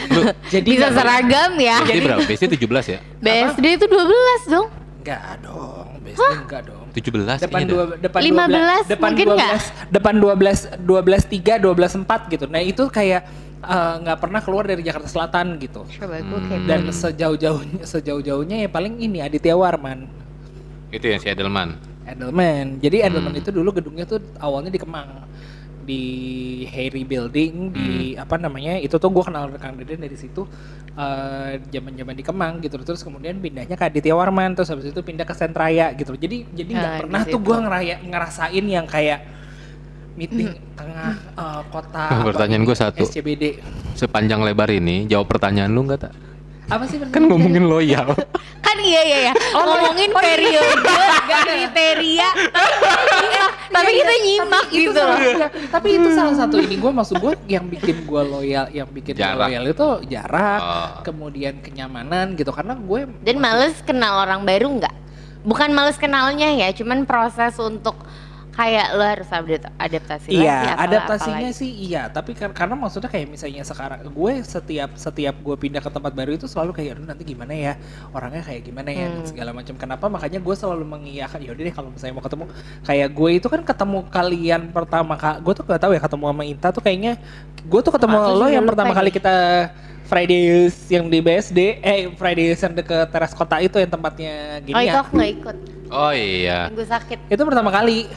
Lu 0.10 0.22
jadi 0.54 0.66
Bisa 0.68 0.90
seragam 0.90 1.54
ya. 1.56 1.78
BSD 1.80 2.00
berapa? 2.02 2.22
BSD 2.26 2.46
17 2.58 2.66
ya? 2.90 3.00
BSD 3.22 3.66
itu 3.78 3.86
12 3.86 4.50
dong. 4.50 4.68
enggak 4.98 5.42
dong 5.42 5.98
biasanya 6.00 6.38
enggak 6.42 6.62
dong 6.64 6.86
17 6.92 7.10
depan 7.40 7.42
kayaknya 7.42 7.66
dua 7.66 7.84
dah. 7.84 7.98
depan 8.00 8.20
15 8.22 8.94
depan 8.94 9.10
mungkin 9.10 9.28
12 9.34 9.90
depan 9.90 10.14
12 10.14 10.86
12 10.86 11.58
3 11.58 11.58
12 11.58 12.06
4 12.06 12.34
gitu. 12.34 12.46
Nah, 12.46 12.62
itu 12.62 12.84
kayak 12.88 13.22
eh, 13.62 13.94
nggak 13.98 14.18
pernah 14.20 14.42
keluar 14.42 14.64
dari 14.64 14.82
Jakarta 14.82 15.08
Selatan 15.08 15.58
gitu. 15.58 15.86
Coba 15.88 16.18
gue 16.18 16.40
Hmm. 16.42 16.66
Dan 16.66 16.82
sejauh-jauhnya 16.92 17.82
sejauh-jauhnya 17.84 18.62
ya 18.62 18.70
paling 18.70 18.98
ini 19.00 19.22
Aditya 19.22 19.54
Warman. 19.54 20.06
Itu 20.90 21.06
yang 21.08 21.18
si 21.18 21.30
Edelman. 21.30 21.78
Edelman. 22.04 22.78
Jadi 22.78 23.02
Edelman 23.02 23.32
Hmm. 23.32 23.42
itu 23.42 23.50
dulu 23.50 23.70
gedungnya 23.72 24.04
tuh 24.04 24.22
awalnya 24.38 24.70
di 24.70 24.78
Kemang 24.78 25.26
di 25.82 26.04
Harry 26.70 27.04
Building 27.04 27.54
di 27.70 27.90
Hmm. 28.14 28.24
apa 28.24 28.36
namanya 28.38 28.78
itu 28.78 28.96
tuh 28.96 29.10
gue 29.10 29.24
kenal 29.24 29.50
Kang 29.58 29.76
Deden 29.76 30.02
dari 30.02 30.16
situ 30.16 30.46
eh, 30.92 31.60
zaman-zaman 31.68 32.14
di 32.14 32.24
Kemang 32.24 32.60
gitu 32.60 32.76
terus 32.80 33.02
kemudian 33.02 33.38
pindahnya 33.38 33.74
ke 33.74 33.86
Aditya 33.86 34.14
Warman 34.14 34.54
terus 34.54 34.70
habis 34.70 34.88
itu 34.88 35.00
pindah 35.00 35.24
ke 35.24 35.32
Sentraya 35.32 35.92
gitu 35.94 36.14
jadi 36.14 36.44
jadi 36.52 36.72
nggak 36.72 36.88
Ah, 36.88 36.96
di 36.96 37.02
pernah 37.02 37.22
tuh 37.26 37.40
gue 37.40 37.58
ngeraya 37.58 37.96
ngerasain 38.02 38.66
yang 38.66 38.86
kayak 38.86 39.20
meeting 40.12 40.52
tengah 40.76 41.16
eh, 41.34 41.62
kota 41.70 42.06
Hmm. 42.12 42.28
Pertanyaan 42.28 42.62
apa, 42.62 42.68
gua 42.68 42.78
satu. 42.78 43.02
SCBD 43.02 43.44
Sepanjang 43.94 44.44
lebar 44.44 44.68
ini 44.70 45.08
jawab 45.08 45.28
pertanyaan 45.28 45.72
lu 45.72 45.84
nggak 45.84 46.00
tak? 46.02 46.14
Apa 46.72 46.84
sih 46.86 46.98
Kan 47.06 47.28
ngomongin 47.28 47.64
loyal. 47.64 48.16
Kan 48.62 48.78
iya 48.80 49.02
iya 49.04 49.20
ya. 49.28 49.34
Ngomongin 49.52 50.10
periode 50.10 50.88
kriteria. 51.44 52.30
Iya, 53.22 53.44
tapi 53.68 53.92
kita 53.94 54.14
nyimak 54.18 54.66
Itu 54.68 54.78
gitu 54.88 54.96
loh. 54.96 55.12
salah- 55.12 55.22
iya, 55.22 55.48
tapi 55.68 55.88
itu 55.94 56.08
salah 56.12 56.36
satu 56.38 56.56
ini 56.58 56.76
gue 56.76 56.92
maksud 56.92 57.16
gue 57.18 57.34
yang 57.48 57.66
bikin 57.66 57.98
gue 58.02 58.22
loyal 58.24 58.66
yang 58.70 58.88
bikin 58.88 59.14
gue 59.14 59.22
Jarak. 59.22 59.46
loyal 59.46 59.64
itu 59.68 59.88
jarak 60.08 60.62
Oh. 60.62 60.90
kemudian 61.04 61.60
kenyamanan 61.60 62.34
gitu 62.34 62.50
karena 62.50 62.74
gue 62.74 63.08
Dan 63.20 63.38
males 63.38 63.76
kenal 63.82 64.22
orang 64.22 64.42
baru 64.42 64.72
nggak? 64.72 64.96
Bukan 65.42 65.70
males 65.70 65.98
kenalnya 65.98 66.54
ya, 66.54 66.70
cuman 66.72 67.04
proses 67.04 67.58
untuk 67.58 67.98
kayak 68.52 68.88
lo 68.94 69.04
harus 69.04 69.28
adaptasi 69.80 70.28
lagi. 70.30 70.44
Iya, 70.44 70.60
apalah, 70.60 70.84
adaptasinya 70.84 71.48
apalagi. 71.48 71.60
sih 71.60 71.72
iya, 71.72 72.02
tapi 72.12 72.32
kar- 72.36 72.52
karena 72.52 72.76
maksudnya 72.76 73.08
kayak 73.08 73.28
misalnya 73.32 73.64
sekarang 73.64 74.04
gue 74.06 74.34
setiap 74.44 74.92
setiap 74.96 75.36
gue 75.40 75.56
pindah 75.56 75.80
ke 75.80 75.88
tempat 75.88 76.12
baru 76.12 76.36
itu 76.36 76.52
selalu 76.52 76.76
kayak 76.76 77.00
aduh 77.00 77.08
nanti 77.08 77.24
gimana 77.24 77.54
ya 77.56 77.74
orangnya 78.12 78.44
kayak 78.44 78.62
gimana 78.62 78.90
ya 78.92 79.08
dan 79.08 79.24
Hmm. 79.24 79.30
segala 79.32 79.52
macam. 79.56 79.74
Kenapa? 79.80 80.06
Makanya 80.06 80.40
gue 80.44 80.56
selalu 80.56 80.84
mengiyakan 80.84 81.40
yaudah 81.42 81.64
deh 81.64 81.74
kalau 81.74 81.90
misalnya 81.96 82.14
mau 82.20 82.26
ketemu 82.28 82.44
kayak 82.84 83.10
gue 83.10 83.30
itu 83.40 83.48
kan 83.48 83.62
ketemu 83.64 84.00
kalian 84.12 84.62
pertama 84.70 85.14
kali 85.16 85.38
gue 85.42 85.54
tuh 85.56 85.64
gak 85.64 85.82
tahu 85.82 85.92
ya 85.96 86.02
ketemu 86.04 86.24
sama 86.28 86.44
Inta 86.44 86.68
tuh 86.70 86.84
kayaknya 86.84 87.14
gue 87.64 87.80
tuh 87.82 87.92
ketemu 87.96 88.18
Aku 88.20 88.32
lo 88.36 88.46
yang 88.48 88.66
pertama 88.68 88.92
kali 88.92 89.10
kita 89.10 89.36
Fridays 90.12 90.76
yang 90.86 91.08
di 91.08 91.18
BSD, 91.18 91.80
eh 91.80 92.12
Fridays 92.12 92.60
yang 92.60 92.76
deket 92.76 93.08
teras 93.08 93.32
kota 93.32 93.58
itu 93.58 93.80
yang 93.80 93.88
tempatnya 93.90 94.34
gini 94.60 94.76
Oh 94.76 94.82
itu 94.82 94.92
ya. 94.92 95.00
aku 95.00 95.12
nggak 95.16 95.32
ikut, 95.34 95.58
Oh 95.88 96.12
iya. 96.12 96.68
gue 96.68 96.84
sakit. 96.84 97.32
Itu 97.32 97.42
pertama 97.42 97.72
kali. 97.72 98.12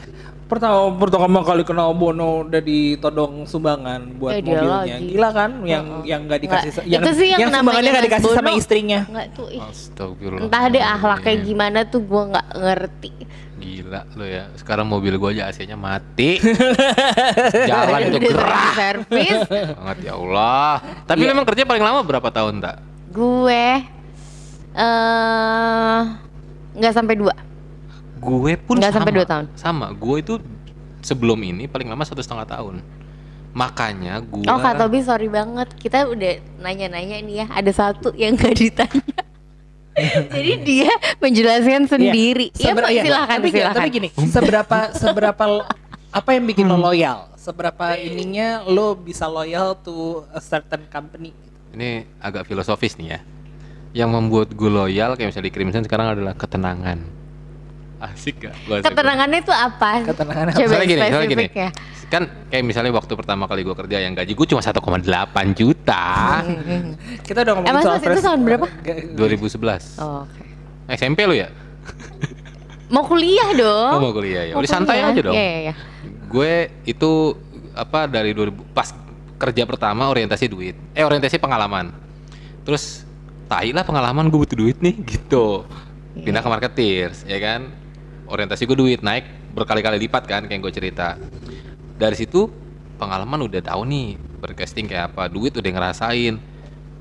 Pertama 0.45 0.93
pertama 0.93 1.41
kali 1.41 1.63
kenal 1.63 1.89
Bono 1.91 2.45
udah 2.45 2.61
ditodong 2.61 3.49
sumbangan 3.49 4.13
buat 4.13 4.37
Eh, 4.37 4.43
mobilnya. 4.43 4.77
lagi. 4.93 5.09
Gila 5.09 5.29
kan 5.31 5.51
yang 5.63 5.85
Heeh. 5.89 6.03
yang 6.05 6.21
nggak 6.21 6.39
dikasih 6.39 6.69
Nggak. 6.69 6.85
yang 6.85 7.01
Itu 7.01 7.11
sih 7.15 7.27
yang 7.31 7.39
sumbangannya 7.41 7.57
namanya 7.65 7.89
nggak 7.89 8.05
dikasih 8.05 8.29
sama 8.29 8.45
Bono. 8.45 8.59
istrinya. 8.59 8.99
Nggak 9.09 9.27
tuh, 9.33 9.47
ih. 9.49 9.61
Astagfirullah. 9.63 10.43
entah 10.45 10.63
deh 10.69 10.83
akhlaknya 10.85 11.35
gimana 11.41 11.79
tuh 11.83 12.01
gue 12.03 12.21
nggak 12.29 12.47
ngerti. 12.53 13.11
Gila 13.65 14.01
lo 14.13 14.25
ya. 14.29 14.45
Sekarang 14.53 14.85
mobil 14.85 15.17
gua 15.17 15.33
aja 15.33 15.49
AC-nya 15.49 15.73
mati. 15.73 16.37
Jalan 17.69 18.13
itu 18.13 18.29
gerah 18.29 18.69
servis, 18.77 19.41
banget 19.49 19.97
ya 20.05 20.13
Allah. 20.13 20.85
Tapi 21.09 21.25
lu 21.25 21.33
emang 21.33 21.49
kerja 21.49 21.65
paling 21.65 21.81
lama 21.81 22.05
berapa 22.05 22.29
tahun, 22.29 22.61
Tak? 22.61 22.77
gue 23.15 23.63
eh 24.75 26.01
nggak 26.75 26.93
sampai 26.93 27.15
dua. 27.15 27.33
Gue 28.19 28.59
pun 28.59 28.75
Nggak 28.77 28.93
sampai 28.93 29.13
dua 29.15 29.25
tahun. 29.25 29.45
Sama. 29.55 29.89
Gue 29.95 30.19
itu 30.21 30.37
sebelum 30.99 31.39
ini 31.41 31.65
paling 31.65 31.87
lama 31.89 32.03
satu 32.05 32.21
setengah 32.21 32.45
tahun. 32.45 32.83
Makanya 33.55 34.19
gue. 34.19 34.45
Oh 34.51 34.59
Kak 34.59 34.75
Tobi 34.75 34.99
sorry 34.99 35.31
banget 35.31 35.71
Kita 35.79 36.11
udah 36.11 36.59
nanya-nanya 36.59 37.23
nih 37.23 37.35
ya 37.39 37.45
Ada 37.47 37.71
satu 37.71 38.11
yang 38.11 38.35
gak 38.35 38.51
ditanya 38.51 39.23
Jadi 40.35 40.51
dia 40.61 40.91
menjelaskan 41.17 41.87
sendiri 41.87 42.51
Ya, 42.51 42.71
Seber- 42.71 42.83
Pak, 42.83 42.91
iya, 42.91 43.03
silakan 43.07 43.37
tapi, 43.39 43.49
silakan 43.51 43.75
tapi 43.79 43.89
gini, 43.91 44.09
seberapa 44.27 44.77
seberapa 45.01 45.45
apa 46.11 46.29
yang 46.31 46.45
bikin 46.47 46.65
lo 46.67 46.77
loyal? 46.79 47.31
Seberapa 47.35 47.95
ininya 47.95 48.65
lo 48.65 48.97
bisa 48.97 49.29
loyal 49.29 49.77
to 49.79 50.25
a 50.33 50.41
certain 50.41 50.83
company? 50.89 51.31
Ini 51.75 52.07
agak 52.17 52.47
filosofis 52.47 52.95
nih 52.97 53.07
ya. 53.15 53.19
Yang 53.95 54.09
membuat 54.11 54.47
gue 54.51 54.67
loyal 54.67 55.15
kayak 55.15 55.31
misalnya 55.31 55.47
di 55.47 55.53
Crimson 55.53 55.83
sekarang 55.83 56.15
adalah 56.15 56.33
ketenangan. 56.35 56.99
Asik 57.97 58.35
gak? 58.41 58.53
Ketenangannya 58.81 59.39
itu 59.39 59.49
apa? 59.49 60.03
Ketenangan 60.03 60.45
apa? 60.49 60.57
Coba 60.57 60.67
Misalnya 60.67 60.85
gini, 60.85 61.01
misalnya 61.01 61.27
gini. 61.27 61.45
spesifik 61.45 61.55
ya 61.57 61.69
Kan 62.05 62.21
kayak 62.47 62.63
misalnya 62.63 62.91
waktu 62.91 63.13
pertama 63.13 63.43
kali 63.45 63.61
gue 63.61 63.75
kerja 63.75 63.97
yang 63.97 64.13
gaji 64.13 64.31
gue 64.31 64.47
cuma 64.47 64.61
1,8 64.61 64.77
juta. 65.53 66.05
Kita 67.27 67.39
udah 67.41 67.53
ngomongin 67.55 67.71
Emang 67.71 67.83
soal 67.83 67.97
itu 67.97 68.05
fresh- 68.05 68.21
tahun 68.21 68.39
berapa? 68.43 68.65
Ga- 68.79 69.01
2011. 69.15 69.97
oh, 69.97 70.21
oke. 70.21 70.43
SMP 70.91 71.25
lu 71.25 71.33
ya? 71.33 71.49
Mau 72.85 73.01
kuliah 73.01 73.49
dong 73.51 73.91
Oh, 73.91 73.99
mau 73.99 74.13
kuliah 74.13 74.45
ya. 74.45 74.53
Udah 74.53 74.69
santai 74.69 75.01
aja 75.01 75.17
dong. 75.17 75.33
Iya, 75.33 75.41
iya, 75.41 75.59
iya. 75.63 75.73
Gue 76.27 76.53
itu 76.85 77.33
apa 77.73 78.05
dari 78.05 78.31
2000 78.31 78.53
pas 78.69 78.93
kerja 79.35 79.65
pertama 79.65 80.05
orientasi 80.05 80.45
duit. 80.45 80.77
Eh 80.93 81.01
orientasi 81.01 81.41
pengalaman. 81.41 81.89
Terus 82.61 83.01
tai 83.45 83.71
lah 83.71 83.81
pengalaman 83.81 84.27
gue 84.27 84.37
butuh 84.37 84.53
duit 84.55 84.77
nih 84.77 84.93
gitu. 85.01 85.65
Pindah 86.15 86.39
ke 86.39 86.49
marketeers 86.49 87.25
ya 87.25 87.39
kan. 87.39 87.84
Orientasi 88.25 88.65
gue 88.65 88.77
duit 88.77 89.01
naik 89.05 89.53
berkali-kali 89.53 90.01
lipat 90.01 90.23
kan 90.25 90.41
kayak 90.49 90.61
gue 90.65 90.73
cerita. 90.73 91.15
Dari 91.95 92.15
situ 92.17 92.49
pengalaman 92.99 93.45
udah 93.45 93.61
tahu 93.61 93.85
nih 93.87 94.17
bercasting 94.41 94.89
kayak 94.89 95.13
apa, 95.13 95.31
duit 95.31 95.55
udah 95.55 95.71
ngerasain. 95.71 96.35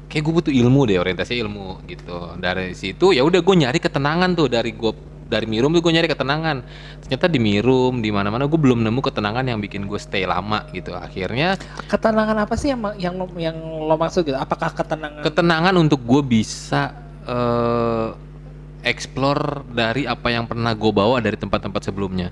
Kayak 0.06 0.22
gue 0.22 0.34
butuh 0.36 0.52
ilmu 0.54 0.80
deh 0.86 1.00
orientasi 1.00 1.40
ilmu 1.42 1.82
gitu. 1.88 2.38
Dari 2.38 2.76
situ 2.76 3.16
ya 3.16 3.24
udah 3.24 3.40
gue 3.40 3.54
nyari 3.56 3.78
ketenangan 3.80 4.36
tuh 4.36 4.46
dari 4.52 4.70
gue 4.76 4.92
dari 5.24 5.48
Mirum 5.48 5.72
tuh 5.72 5.82
gue 5.82 5.92
nyari 5.96 6.06
ketenangan. 6.06 6.56
Ternyata 7.02 7.26
di 7.26 7.40
Mirum 7.40 8.04
di 8.04 8.12
mana-mana 8.12 8.44
gue 8.44 8.60
belum 8.60 8.84
nemu 8.84 9.00
ketenangan 9.00 9.48
yang 9.48 9.58
bikin 9.58 9.88
gue 9.88 9.98
stay 9.98 10.28
lama 10.28 10.68
gitu. 10.70 10.92
Akhirnya 10.94 11.56
Ketenangan 11.88 12.44
apa 12.44 12.54
sih 12.54 12.70
yang 12.70 12.84
yang 13.00 13.16
lo, 13.16 13.26
yang 13.40 13.56
lo 13.58 13.96
maksud 13.96 14.28
gitu? 14.28 14.36
Apakah 14.36 14.70
ketenangan? 14.76 15.24
ketenangan 15.24 15.74
untuk 15.80 16.04
gue 16.04 16.22
bisa 16.22 16.92
eh 17.24 18.23
explore 18.84 19.64
dari 19.72 20.04
apa 20.04 20.28
yang 20.30 20.44
pernah 20.44 20.76
gue 20.76 20.92
bawa 20.92 21.18
dari 21.18 21.34
tempat-tempat 21.34 21.82
sebelumnya 21.90 22.28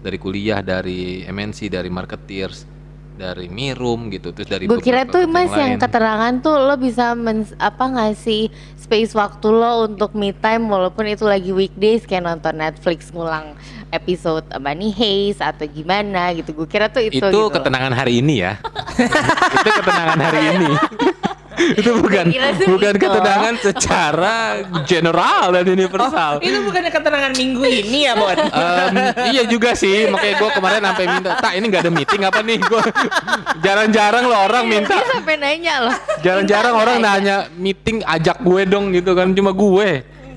dari 0.00 0.16
kuliah 0.22 0.62
dari 0.62 1.26
MNC 1.26 1.66
dari 1.66 1.90
marketeers 1.90 2.76
dari 3.16 3.48
Mirum 3.48 4.12
gitu 4.12 4.30
terus 4.30 4.46
dari 4.46 4.68
Gue 4.68 4.78
kira 4.84 5.08
tuh 5.08 5.24
mas 5.24 5.48
yang 5.56 5.80
lain. 5.80 5.82
keterangan 5.82 6.32
tuh 6.44 6.54
lo 6.60 6.76
bisa 6.76 7.16
men, 7.16 7.48
apa 7.56 7.84
ngasih 7.88 8.52
space 8.76 9.16
waktu 9.16 9.48
lo 9.48 9.88
untuk 9.88 10.12
me 10.12 10.36
time 10.36 10.68
walaupun 10.68 11.08
itu 11.08 11.24
lagi 11.24 11.50
weekdays 11.50 12.04
kayak 12.04 12.28
nonton 12.28 12.60
Netflix 12.60 13.08
ngulang 13.08 13.56
episode 13.88 14.44
Money 14.60 14.92
Heist 14.92 15.40
atau 15.40 15.64
gimana 15.64 16.36
gitu. 16.36 16.52
Gue 16.52 16.68
kira 16.68 16.92
tuh 16.92 17.00
itu. 17.02 17.16
itu 17.16 17.24
gitu 17.24 17.40
loh. 17.40 17.48
ketenangan 17.48 17.96
hari 17.96 18.20
ini 18.20 18.44
ya 18.44 18.60
itu 19.64 19.70
ketenangan 19.80 20.18
hari 20.20 20.40
ini 20.52 20.70
itu 21.80 21.90
bukan 21.96 22.24
bukan 22.66 22.92
itu. 22.92 23.00
ketenangan 23.00 23.54
secara 23.58 24.36
general 24.82 25.50
dan 25.50 25.64
universal 25.66 26.36
itu 26.38 26.58
bukannya 26.60 26.90
ketenangan 26.90 27.32
minggu 27.32 27.62
ini 27.64 27.98
ya, 28.04 28.12
Bon? 28.12 28.36
Em, 28.36 28.94
iya 29.30 29.42
juga 29.44 29.72
sih 29.72 30.06
makanya 30.06 30.34
gue 30.36 30.50
kemarin 30.52 30.80
sampai 30.82 31.04
minta 31.08 31.30
tak 31.36 31.52
ini 31.54 31.64
nggak 31.66 31.82
ada 31.82 31.92
meeting 31.92 32.22
apa 32.22 32.40
nih 32.40 32.58
gue 32.58 32.82
jarang-jarang 33.64 34.24
loh 34.24 34.40
orang 34.42 34.64
minta 34.66 34.94
Dia 34.94 35.08
sampai 35.10 35.34
nanya 35.36 35.74
loh. 35.82 35.96
jarang-jarang 36.20 36.74
orang 36.74 36.96
nanya. 36.98 37.46
nanya 37.46 37.56
meeting 37.56 38.02
ajak 38.02 38.36
gue 38.38 38.62
dong 38.64 38.90
gitu 38.90 39.12
kan 39.12 39.32
cuma 39.32 39.50
gue 39.50 39.90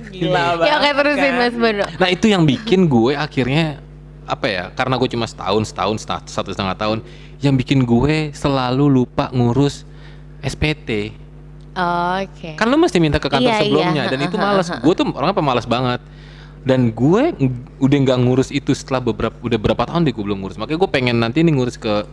Gila 0.10 0.58
banget. 0.58 0.66
Ya 0.66 0.74
oke 0.76 0.90
terusin 0.96 1.34
mas 1.36 1.54
Bono. 1.54 1.86
nah 1.96 2.08
itu 2.08 2.26
yang 2.26 2.44
bikin 2.44 2.86
gue 2.86 3.14
akhirnya 3.14 3.78
apa 4.24 4.46
ya 4.46 4.64
karena 4.72 4.96
gue 4.96 5.10
cuma 5.10 5.26
setahun 5.26 5.64
setahun 5.66 5.96
setah- 6.00 6.26
satu 6.26 6.50
setengah 6.50 6.74
tahun 6.74 6.98
yang 7.40 7.54
bikin 7.54 7.82
gue 7.82 8.30
selalu 8.32 8.86
lupa 8.88 9.30
ngurus 9.30 9.89
SPT 10.44 11.14
Oke. 11.76 12.58
kan 12.60 12.66
lu 12.68 12.76
mesti 12.76 12.98
minta 13.00 13.22
ke 13.22 13.30
kantor 13.32 13.46
Iya, 13.46 13.56
iya. 13.56 13.64
sebelumnya 13.64 14.04
dan 14.12 14.20
itu 14.26 14.36
malas 14.36 14.68
gue 14.86 14.94
tuh 14.96 15.06
orangnya 15.16 15.36
pemalas 15.38 15.68
banget. 15.70 16.02
Dan 16.60 16.92
gue 16.92 17.32
udah 17.80 17.98
nggak 18.04 18.20
ngurus 18.20 18.52
itu 18.52 18.76
setelah 18.76 19.00
beberapa 19.00 19.32
udah 19.40 19.56
berapa 19.56 19.80
tahun 19.88 20.04
deh 20.04 20.12
gue 20.12 20.26
belum 20.28 20.44
ngurus. 20.44 20.60
Makanya 20.60 20.76
gue 20.76 20.90
pengen 20.92 21.16
nanti 21.24 21.40
nih 21.40 21.56
ngurus 21.56 21.80
ke 21.80 22.04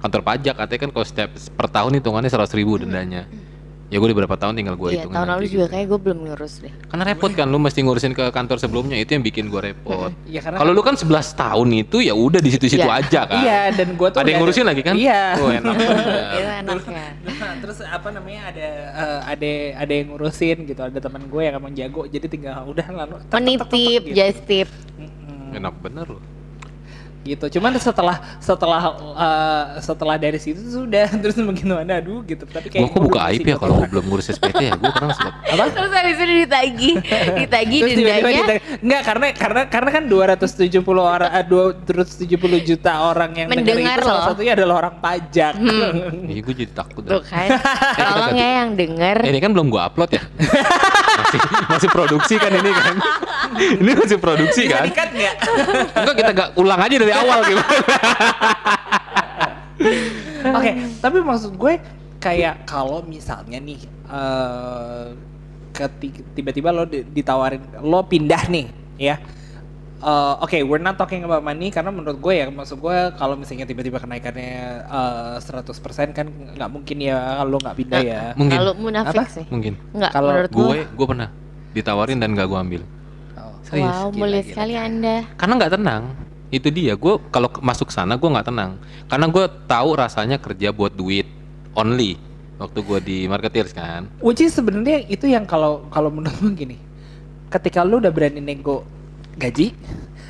kantor 0.00 0.24
pajak. 0.24 0.56
Katanya 0.56 0.80
kan 0.88 0.90
kalau 0.96 1.04
setiap 1.04 1.30
per 1.52 1.68
tahun 1.68 2.00
hitungannya 2.00 2.32
seratus 2.32 2.56
ribu 2.56 2.80
dendanya 2.80 3.28
ya 3.84 3.96
gue 3.96 4.06
udah 4.06 4.18
berapa 4.18 4.36
tahun 4.36 4.54
tinggal 4.54 4.74
gue 4.74 4.88
Iya 4.90 4.96
hitung 4.98 5.12
tahun 5.12 5.26
lalu 5.26 5.36
nanti 5.36 5.52
juga 5.52 5.64
gitu. 5.64 5.72
kayak 5.72 5.86
gue 5.86 5.98
belum 6.00 6.18
ngurus 6.24 6.54
deh. 6.58 6.72
karena 6.88 7.04
repot 7.04 7.30
kan 7.30 7.46
lu 7.46 7.58
mesti 7.58 7.80
ngurusin 7.80 8.12
ke 8.12 8.24
kantor 8.28 8.56
sebelumnya 8.56 8.96
itu 8.96 9.10
yang 9.12 9.22
bikin 9.22 9.44
gue 9.46 9.60
repot 9.62 10.10
Iya, 10.32 10.40
karena 10.40 10.56
kalau 10.58 10.72
lu 10.72 10.82
kan 10.82 10.96
11 10.96 11.06
tahun 11.34 11.68
itu 11.78 11.96
ya 12.00 12.12
udah 12.12 12.40
di 12.40 12.50
situ-situ 12.50 12.82
Iya. 12.82 12.98
aja 12.98 13.20
kan 13.24 13.42
Iya, 13.44 13.60
dan 13.72 13.88
gua 13.94 14.08
tuh 14.08 14.20
ada 14.20 14.28
yang 14.28 14.40
ngurusin 14.40 14.64
lagi 14.64 14.82
kan 14.82 14.94
Iya. 14.96 15.22
oh, 15.36 15.48
enak 15.48 15.74
banget. 15.78 16.06
Itu 16.34 16.50
enaknya. 16.64 17.06
Nah, 17.24 17.52
terus 17.60 17.78
apa 17.80 18.08
namanya 18.10 18.40
ada 18.50 18.66
eh, 18.90 19.20
ada 19.26 19.50
ada 19.78 19.92
yang 19.92 20.06
ngurusin 20.10 20.56
gitu 20.64 20.80
ada 20.80 20.98
teman 20.98 21.22
gue 21.24 21.42
yang 21.42 21.54
emang 21.54 21.72
jago 21.72 22.02
jadi 22.04 22.26
tinggal 22.26 22.64
udah 22.66 22.86
lalu 22.90 23.14
Menitip, 23.30 24.02
gitu. 24.02 24.12
just 24.12 24.40
tip. 24.44 24.68
Enak 25.52 25.74
bener 25.78 26.08
loh 26.08 26.22
gitu. 27.24 27.44
Cuman 27.50 27.74
setelah 27.74 28.16
setelah 28.38 28.80
eh, 29.12 29.64
setelah 29.80 30.14
dari 30.14 30.36
situ 30.36 30.60
sudah. 30.62 31.08
Terus 31.22 31.34
bagaimana 31.36 31.98
aduh 31.98 32.20
gitu. 32.22 32.44
Tapi 32.44 32.68
kayak 32.68 32.80
gue 32.80 32.88
kok 32.88 32.94
gua 32.94 33.04
buka 33.08 33.20
aib 33.28 33.42
ya 33.42 33.56
kalau 33.56 33.74
gue 33.76 33.88
belum 33.88 34.04
ngurus 34.06 34.28
SPT 34.30 34.60
ya? 34.62 34.74
Gue 34.74 34.90
kadang 34.90 35.10
suka. 35.10 35.30
Apa? 35.34 35.64
Terus 35.66 35.90
habis 35.90 36.16
itu 36.16 36.34
ditagih, 36.38 36.94
ditagih 37.34 37.80
Terus 37.80 37.92
tiba-tiba 37.94 38.28
dendanya. 38.28 38.44
enggak 38.78 39.02
karena 39.02 39.26
karena 39.32 39.60
karena 39.66 39.90
kan 39.90 40.02
270 40.04 40.84
orang 40.94 41.30
eh, 41.32 41.44
270 41.44 42.28
juta 42.62 42.92
orang 43.02 43.30
yang 43.34 43.48
dengar 43.48 43.58
Mendengar 43.64 43.96
itu 43.96 44.04
salah 44.04 44.20
loh. 44.20 44.26
satunya 44.30 44.52
adalah 44.52 44.74
orang 44.78 44.94
pajak. 45.00 45.52
iya 46.24 46.40
gue 46.40 46.54
jadi 46.54 46.72
takut 46.72 47.02
Tuh 47.02 47.22
kan, 47.22 47.48
tolong 47.96 48.34
ya 48.34 48.48
yang 48.60 48.70
denger. 48.74 49.16
Eh, 49.22 49.30
ini 49.30 49.40
kan 49.40 49.50
belum 49.50 49.66
gue 49.68 49.80
upload 49.80 50.10
ya 50.12 50.22
masih 51.14 51.40
masih 51.66 51.88
produksi 51.88 52.34
kan 52.36 52.50
ini 52.50 52.70
kan 52.70 52.96
ini 53.80 53.92
masih 53.92 54.18
produksi 54.18 54.62
Bisa 54.64 54.74
kan 54.74 54.84
dikat 54.84 55.10
nggak? 55.10 55.34
enggak 55.94 56.14
kita 56.14 56.30
gak 56.32 56.48
ulang 56.54 56.80
aja 56.80 56.96
dari 56.96 57.12
awal 57.12 57.38
gimana 57.42 57.70
Oke, 60.54 60.70
tapi 60.98 61.18
maksud 61.20 61.56
gue 61.56 61.80
kayak 62.18 62.64
kalau 62.64 63.02
misalnya 63.02 63.58
nih 63.58 63.80
eh 64.04 65.06
keti- 65.72 66.22
tiba-tiba 66.32 66.70
lo 66.70 66.84
di- 66.84 67.02
ditawarin 67.02 67.58
lo 67.80 68.04
pindah 68.04 68.46
nih 68.46 68.66
ya. 68.96 69.16
Eh, 69.96 70.34
Oke, 70.38 70.58
we're 70.60 70.78
not 70.78 70.94
talking 70.94 71.22
about 71.22 71.40
money 71.40 71.70
karena 71.70 71.88
menurut 71.88 72.18
gue 72.18 72.34
ya 72.34 72.46
maksud 72.46 72.76
gue 72.76 72.96
kalau 73.14 73.38
misalnya 73.38 73.64
tiba-tiba 73.64 73.96
kenaikannya 73.96 74.84
eh, 74.84 75.36
100% 75.38 75.70
kan 76.10 76.26
nggak 76.28 76.68
mungkin 76.68 76.96
ya 76.98 77.16
kalau 77.38 77.56
nggak 77.56 77.76
pindah 77.78 78.00
ya. 78.02 78.22
mungkin 78.34 78.58
Kalau 78.58 78.72
munafik 78.74 79.16
Apa? 79.16 79.32
sih. 79.32 79.44
mungkin 79.48 79.80
Enggak, 79.90 80.10
Kalau 80.12 80.30
menurut 80.30 80.52
gue 80.52 80.76
gue 80.84 81.06
pernah 81.06 81.28
ditawarin 81.72 82.18
dan 82.18 82.32
gak 82.32 82.46
gue 82.46 82.58
ambil 82.58 82.82
Oh. 83.34 83.50
serius 83.62 83.88
Wow, 83.88 84.08
Gila, 84.08 84.18
mulia 84.20 84.34
gila, 84.36 84.46
sekali 84.46 84.72
gila. 84.72 84.84
Anda. 84.84 85.16
karena 85.34 85.52
nggak 85.56 85.72
tenang 85.72 86.02
itu 86.48 86.68
dia 86.70 86.94
gue 86.94 87.14
kalau 87.28 87.48
masuk 87.58 87.88
sana 87.88 88.14
gue 88.14 88.28
nggak 88.28 88.46
tenang 88.46 88.70
karena 89.04 89.26
gue 89.26 89.44
tahu 89.64 89.88
rasanya 89.94 90.36
kerja 90.36 90.68
buat 90.70 90.92
duit 90.92 91.26
only 91.72 92.14
waktu 92.56 92.78
gue 92.78 92.98
di 93.00 93.16
marketeers 93.24 93.72
kan 93.72 94.06
Which 94.20 94.38
is 94.38 94.52
sebenarnya 94.52 95.02
itu 95.08 95.26
yang 95.26 95.42
kalau 95.44 95.88
kalau 95.88 96.08
menurut 96.08 96.36
gue 96.36 96.52
gini, 96.54 96.76
ketika 97.48 97.82
lu 97.82 97.98
udah 97.98 98.10
berani 98.10 98.38
nego 98.38 98.86
gaji, 99.36 99.74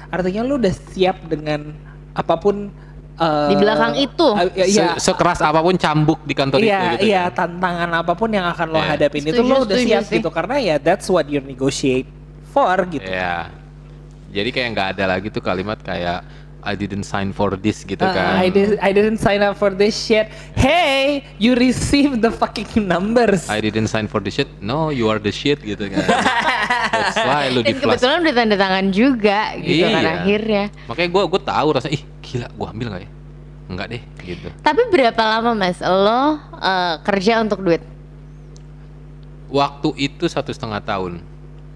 artinya 0.08 0.42
lu 0.42 0.56
udah 0.56 0.74
siap 0.90 1.24
dengan 1.24 1.72
apa 2.12 2.34
pun 2.34 2.70
eh, 3.14 3.48
Di 3.48 3.56
belakang 3.56 3.94
itu. 3.94 4.28
eh, 4.34 4.66
Iya, 4.66 4.98
Se- 4.98 5.10
sekeras 5.10 5.38
apa 5.38 5.58
pun 5.58 5.74
cambuk 5.74 6.22
di 6.22 6.32
kantor 6.32 6.58
iya, 6.58 6.78
itu 6.78 6.86
gitu 6.98 7.06
iya, 7.08 7.22
kan. 7.26 7.46
tantangan 7.46 7.90
apa 7.94 8.12
pun 8.12 8.28
yang 8.28 8.46
akan 8.46 8.66
lo 8.68 8.78
Iya. 8.78 8.88
hadapin 8.90 9.22
itu 9.22 9.34
Setuju, 9.34 9.46
lo 9.46 9.56
udah 9.62 9.76
setuju 9.76 9.86
siap 9.88 10.02
sih. 10.02 10.14
gitu 10.18 10.28
karena 10.28 10.56
ya 10.58 10.76
that's 10.78 11.06
what 11.06 11.26
you 11.26 11.38
negotiate 11.38 12.08
for 12.48 12.74
gitu. 12.86 13.06
Iya. 13.06 13.50
Jadi 14.30 14.48
kayak 14.50 14.68
nggak 14.72 14.88
ada 14.98 15.04
lagi 15.08 15.30
tuh 15.30 15.38
kalimat 15.38 15.78
kayak 15.78 16.26
I 16.64 16.74
didn't 16.74 17.04
sign 17.04 17.30
for 17.30 17.54
this 17.54 17.84
gitu 17.84 18.00
Uh, 18.00 18.10
kan. 18.10 18.40
I, 18.40 18.48
did, 18.48 18.80
I 18.80 18.90
didn't 18.90 19.20
sign 19.20 19.40
up 19.40 19.54
for 19.54 19.68
this 19.68 19.92
shit. 19.94 20.32
Hey, 20.56 21.28
you 21.36 21.52
received 21.52 22.18
the 22.18 22.32
fucking 22.32 22.66
numbers. 22.80 23.46
I 23.46 23.60
didn't 23.60 23.86
sign 23.86 24.08
for 24.08 24.18
this 24.18 24.34
shit. 24.34 24.48
No, 24.58 24.88
you 24.88 25.06
are 25.06 25.20
the 25.20 25.28
shit 25.28 25.60
gitu 25.60 25.86
kan. 25.86 26.00
That's 26.90 27.20
why 27.20 27.52
lu 27.52 27.60
di 27.60 27.70
Dan 27.70 27.78
flash. 27.78 28.00
kebetulan 28.00 28.16
udah 28.22 28.34
tanda 28.34 28.56
tangan 28.56 28.86
juga 28.88 29.38
gitu 29.60 29.84
kan 29.84 30.00
Iya. 30.00 30.12
akhirnya. 30.18 30.64
Makanya 30.88 31.08
gue 31.10 31.22
gue 31.28 31.40
tahu 31.42 31.68
rasanya 31.70 31.94
ih 31.94 32.02
gila 32.20 32.48
gue 32.48 32.66
ambil 32.66 32.86
nggak 32.88 33.02
ya? 33.02 33.10
Enggak 33.64 33.86
deh 33.90 34.02
gitu. 34.22 34.48
Tapi 34.60 34.80
berapa 34.88 35.22
lama 35.22 35.50
mas 35.52 35.78
lo 35.80 36.22
eh, 36.54 36.94
kerja 37.02 37.40
untuk 37.40 37.60
duit? 37.60 37.84
Waktu 39.48 39.88
itu 40.00 40.24
satu 40.26 40.50
setengah 40.50 40.80
tahun. 40.80 41.22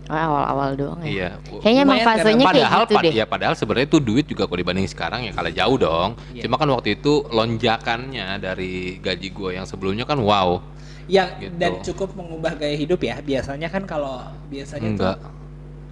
Oh, 0.09 0.16
awal-awal 0.16 0.71
doang 0.73 1.01
ya. 1.01 1.07
Iya. 1.07 1.29
Kayaknya 1.61 1.81
emang 1.85 1.99
fasenya 2.01 2.25
kayak 2.35 2.49
padahal 2.49 2.83
gitu 2.83 2.94
pad- 2.97 3.05
deh. 3.05 3.12
ya 3.12 3.25
padahal 3.25 3.55
sebenarnya 3.55 3.87
itu 3.87 3.99
duit 4.01 4.25
juga 4.25 4.42
kalau 4.44 4.57
dibanding 4.57 4.88
sekarang 4.88 5.21
ya 5.23 5.33
kalah 5.33 5.53
jauh 5.53 5.77
dong. 5.77 6.11
Iya. 6.33 6.42
Cuma 6.42 6.57
kan 6.57 6.68
waktu 6.71 6.88
itu 6.94 7.12
lonjakannya 7.29 8.27
dari 8.38 8.73
gaji 8.99 9.29
gue 9.29 9.51
yang 9.53 9.64
sebelumnya 9.64 10.03
kan 10.03 10.16
wow. 10.16 10.64
yang 11.07 11.29
Gitu. 11.38 11.57
dan 11.57 11.73
cukup 11.83 12.12
mengubah 12.14 12.53
gaya 12.55 12.73
hidup 12.75 13.01
ya. 13.01 13.16
Biasanya 13.18 13.68
kan 13.68 13.85
kalau 13.85 14.21
biasanya 14.49 14.88
Enggak. 14.88 15.16
tuh 15.16 15.33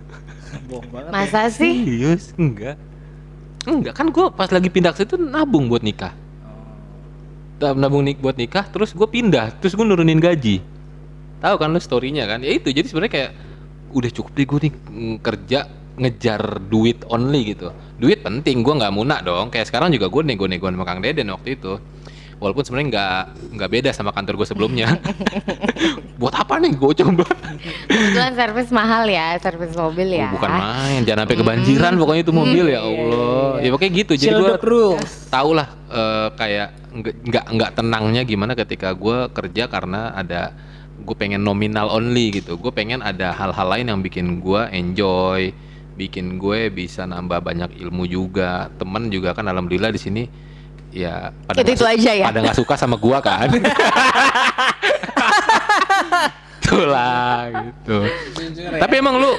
bohong 0.68 0.88
banget. 0.90 1.08
ya. 1.08 1.12
Masa 1.14 1.40
sih? 1.48 1.74
Serius? 1.78 2.24
Enggak. 2.34 2.76
Enggak 3.62 3.94
kan 3.94 4.08
gue 4.08 4.26
pas 4.30 4.46
lagi 4.46 4.68
pindah 4.68 4.90
ke 4.90 5.02
situ 5.02 5.16
nabung 5.16 5.68
buat 5.68 5.80
nikah. 5.80 6.16
Tab- 7.56 7.74
Nabung 7.74 8.00
nik 8.02 8.16
buat 8.16 8.36
nikah, 8.36 8.64
terus 8.66 8.92
gue 8.92 9.04
pindah, 9.06 9.48
terus 9.56 9.72
gue 9.72 9.80
nurunin 9.80 10.16
gaji. 10.16 10.60
Tahu 11.38 11.56
kan 11.56 11.68
lu 11.68 11.76
storynya 11.78 12.24
kan? 12.26 12.40
Ya 12.40 12.52
itu, 12.52 12.68
jadi 12.68 12.84
sebenarnya 12.84 13.12
kayak 13.12 13.30
udah 13.92 14.10
cukup 14.10 14.32
deh 14.34 14.46
gue 14.46 14.58
nih 14.68 14.72
mm, 14.72 15.16
kerja 15.22 15.60
ngejar 15.96 16.60
duit 16.68 17.02
only 17.08 17.56
gitu. 17.56 17.72
Duit 17.96 18.20
penting, 18.20 18.60
gue 18.60 18.74
nggak 18.76 18.92
munak 18.92 19.24
dong. 19.24 19.48
Kayak 19.48 19.72
sekarang 19.72 19.88
juga 19.92 20.12
gue 20.12 20.22
nego-nego 20.28 20.68
sama 20.68 20.84
Kang 20.84 21.00
Deden 21.00 21.32
waktu 21.32 21.56
itu. 21.56 21.80
Walaupun 22.36 22.68
sebenarnya 22.68 22.88
nggak 22.92 23.22
nggak 23.56 23.70
beda 23.72 23.90
sama 23.96 24.12
kantor 24.12 24.44
gue 24.44 24.48
sebelumnya. 24.52 25.00
buat 26.20 26.36
apa 26.36 26.60
nih 26.60 26.76
gue 26.76 26.92
coba? 27.00 27.24
Kebetulan 27.88 28.32
servis 28.36 28.68
mahal 28.68 29.08
ya, 29.08 29.40
servis 29.40 29.72
mobil 29.72 30.20
ya. 30.20 30.28
Oh, 30.28 30.36
bukan 30.36 30.52
main, 30.52 31.00
jangan 31.08 31.24
sampai 31.24 31.38
kebanjiran 31.40 31.92
pokoknya 31.96 32.22
itu 32.28 32.34
mobil 32.36 32.64
ya 32.68 32.80
Allah. 32.84 33.64
Ya 33.64 33.68
pokoknya 33.72 33.92
gitu. 34.04 34.12
Jadi 34.20 34.32
gue 34.36 34.52
tau 35.32 35.50
lah 35.56 35.68
eh, 35.88 36.28
kayak 36.36 36.68
nggak 36.96 37.14
nggak 37.24 37.44
nggak 37.56 37.70
tenangnya 37.72 38.22
gimana 38.28 38.52
ketika 38.52 38.92
gue 38.92 39.32
kerja 39.32 39.64
karena 39.68 40.12
ada 40.12 40.52
gue 40.96 41.16
pengen 41.16 41.40
nominal 41.40 41.88
only 41.88 42.30
gitu. 42.32 42.56
Gue 42.56 42.70
pengen 42.70 43.00
ada 43.00 43.30
hal-hal 43.30 43.66
lain 43.68 43.86
yang 43.88 44.00
bikin 44.00 44.40
gue 44.40 44.62
enjoy, 44.70 45.52
bikin 45.94 46.36
gue 46.36 46.68
bisa 46.68 47.04
nambah 47.04 47.40
banyak 47.40 47.76
ilmu 47.78 48.06
juga. 48.06 48.72
Temen 48.74 49.08
juga 49.08 49.32
kan 49.32 49.44
alhamdulillah 49.44 49.90
di 49.90 50.00
sini 50.00 50.22
ya 50.94 51.28
pada 51.44 51.60
Itu- 51.60 51.76
itu 51.76 51.84
su- 51.84 51.90
aja 51.90 52.10
ya? 52.14 52.26
pada 52.26 52.40
nggak 52.40 52.56
suka 52.56 52.74
sama 52.74 52.96
gue 52.96 53.18
kan. 53.20 53.48
Itulah 56.62 57.34
gitu. 57.52 57.96
Jujur 58.34 58.70
ya. 58.74 58.80
Tapi 58.82 58.94
emang 58.98 59.16
lu 59.16 59.30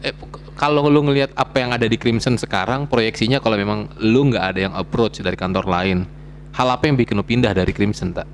eh, 0.00 0.14
kalau 0.56 0.86
lu 0.86 1.02
ngelihat 1.04 1.34
apa 1.34 1.56
yang 1.60 1.70
ada 1.74 1.84
di 1.84 1.96
Crimson 1.96 2.38
sekarang 2.38 2.86
proyeksinya 2.86 3.42
kalau 3.42 3.58
memang 3.58 3.92
lu 4.00 4.30
nggak 4.30 4.44
ada 4.54 4.60
yang 4.70 4.74
approach 4.74 5.20
dari 5.20 5.36
kantor 5.36 5.68
lain, 5.68 6.08
hal 6.54 6.68
apa 6.70 6.88
yang 6.88 6.96
bikin 6.96 7.18
lu 7.18 7.24
pindah 7.24 7.52
dari 7.52 7.72
Crimson 7.74 8.14
tak? 8.14 8.28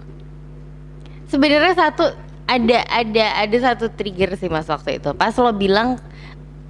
Sebenarnya 1.29 1.75
satu 1.75 2.09
ada 2.49 2.79
ada 2.89 3.25
ada 3.39 3.57
satu 3.61 3.87
trigger 3.89 4.33
sih 4.35 4.49
mas 4.49 4.65
waktu 4.67 4.97
itu. 4.97 5.13
Pas 5.13 5.37
lo 5.37 5.53
bilang 5.53 6.01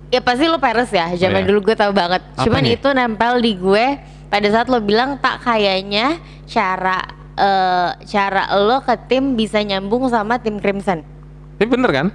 ya 0.09 0.19
pasti 0.19 0.45
lo 0.45 0.59
peres 0.59 0.91
ya. 0.91 1.15
Zaman 1.15 1.43
iya. 1.43 1.49
dulu 1.49 1.63
gue 1.65 1.77
tahu 1.77 1.95
banget. 1.95 2.21
Apa 2.35 2.45
Cuman 2.45 2.63
nih? 2.63 2.75
itu 2.75 2.89
nempel 2.91 3.39
di 3.39 3.55
gue 3.55 3.87
pada 4.27 4.49
saat 4.49 4.67
lo 4.67 4.83
bilang 4.83 5.17
tak 5.17 5.41
kayaknya 5.41 6.19
cara 6.45 6.99
eh, 7.33 7.91
cara 8.05 8.43
lo 8.59 8.83
ke 8.83 8.99
tim 9.07 9.33
bisa 9.33 9.63
nyambung 9.63 10.11
sama 10.11 10.37
tim 10.37 10.59
Crimson. 10.59 11.07
Tapi 11.55 11.67
bener 11.67 11.91
kan? 11.91 12.09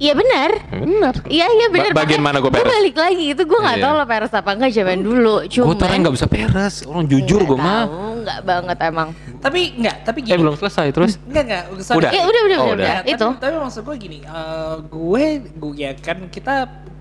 Iya 0.00 0.16
benar. 0.16 0.50
Bener. 0.72 1.14
Iya 1.28 1.46
iya 1.50 1.66
benar. 1.68 1.92
Ba- 1.92 2.06
bagian 2.06 2.24
mana 2.24 2.40
gue 2.40 2.48
peres? 2.48 2.64
balik 2.64 2.96
lagi 2.96 3.36
itu 3.36 3.42
gue 3.44 3.58
nggak 3.58 3.76
Iya. 3.76 3.84
tahu 3.84 3.92
lo 3.92 4.04
peres 4.06 4.32
apa 4.32 4.50
enggak 4.56 4.72
zaman 4.72 4.98
dulu. 5.02 5.34
Gue 5.44 5.74
tuh 5.76 5.84
orang 5.84 5.98
nggak 6.00 6.14
bisa 6.16 6.24
peres, 6.24 6.74
orang 6.88 7.04
jujur 7.04 7.44
gue 7.44 7.58
mah. 7.58 7.84
tahu, 7.84 8.24
nggak 8.24 8.38
banget 8.40 8.78
emang. 8.80 9.08
Tapi 9.40 9.60
enggak, 9.72 9.96
tapi 10.04 10.18
gini. 10.20 10.32
Eh 10.32 10.38
belum 10.38 10.52
selesai 10.54 10.92
terus. 10.92 11.16
Enggak 11.24 11.44
enggak, 11.48 11.62
sorry. 11.80 12.04
Udah? 12.04 12.10
Ya 12.12 12.22
udah 12.22 12.42
udah 12.44 12.58
Oh, 12.60 12.66
udah, 12.66 12.74
udah. 12.76 12.76
udah. 12.76 12.88
Ya, 12.92 12.98
itu. 13.08 13.26
Tapi, 13.26 13.40
tapi 13.40 13.54
maksud 13.56 13.82
gue 13.82 13.96
gini, 13.96 14.18
eh, 14.20 14.74
gue 14.84 15.24
gue 15.50 15.72
ya 15.74 15.90
kan 15.96 16.18
kita 16.28 16.54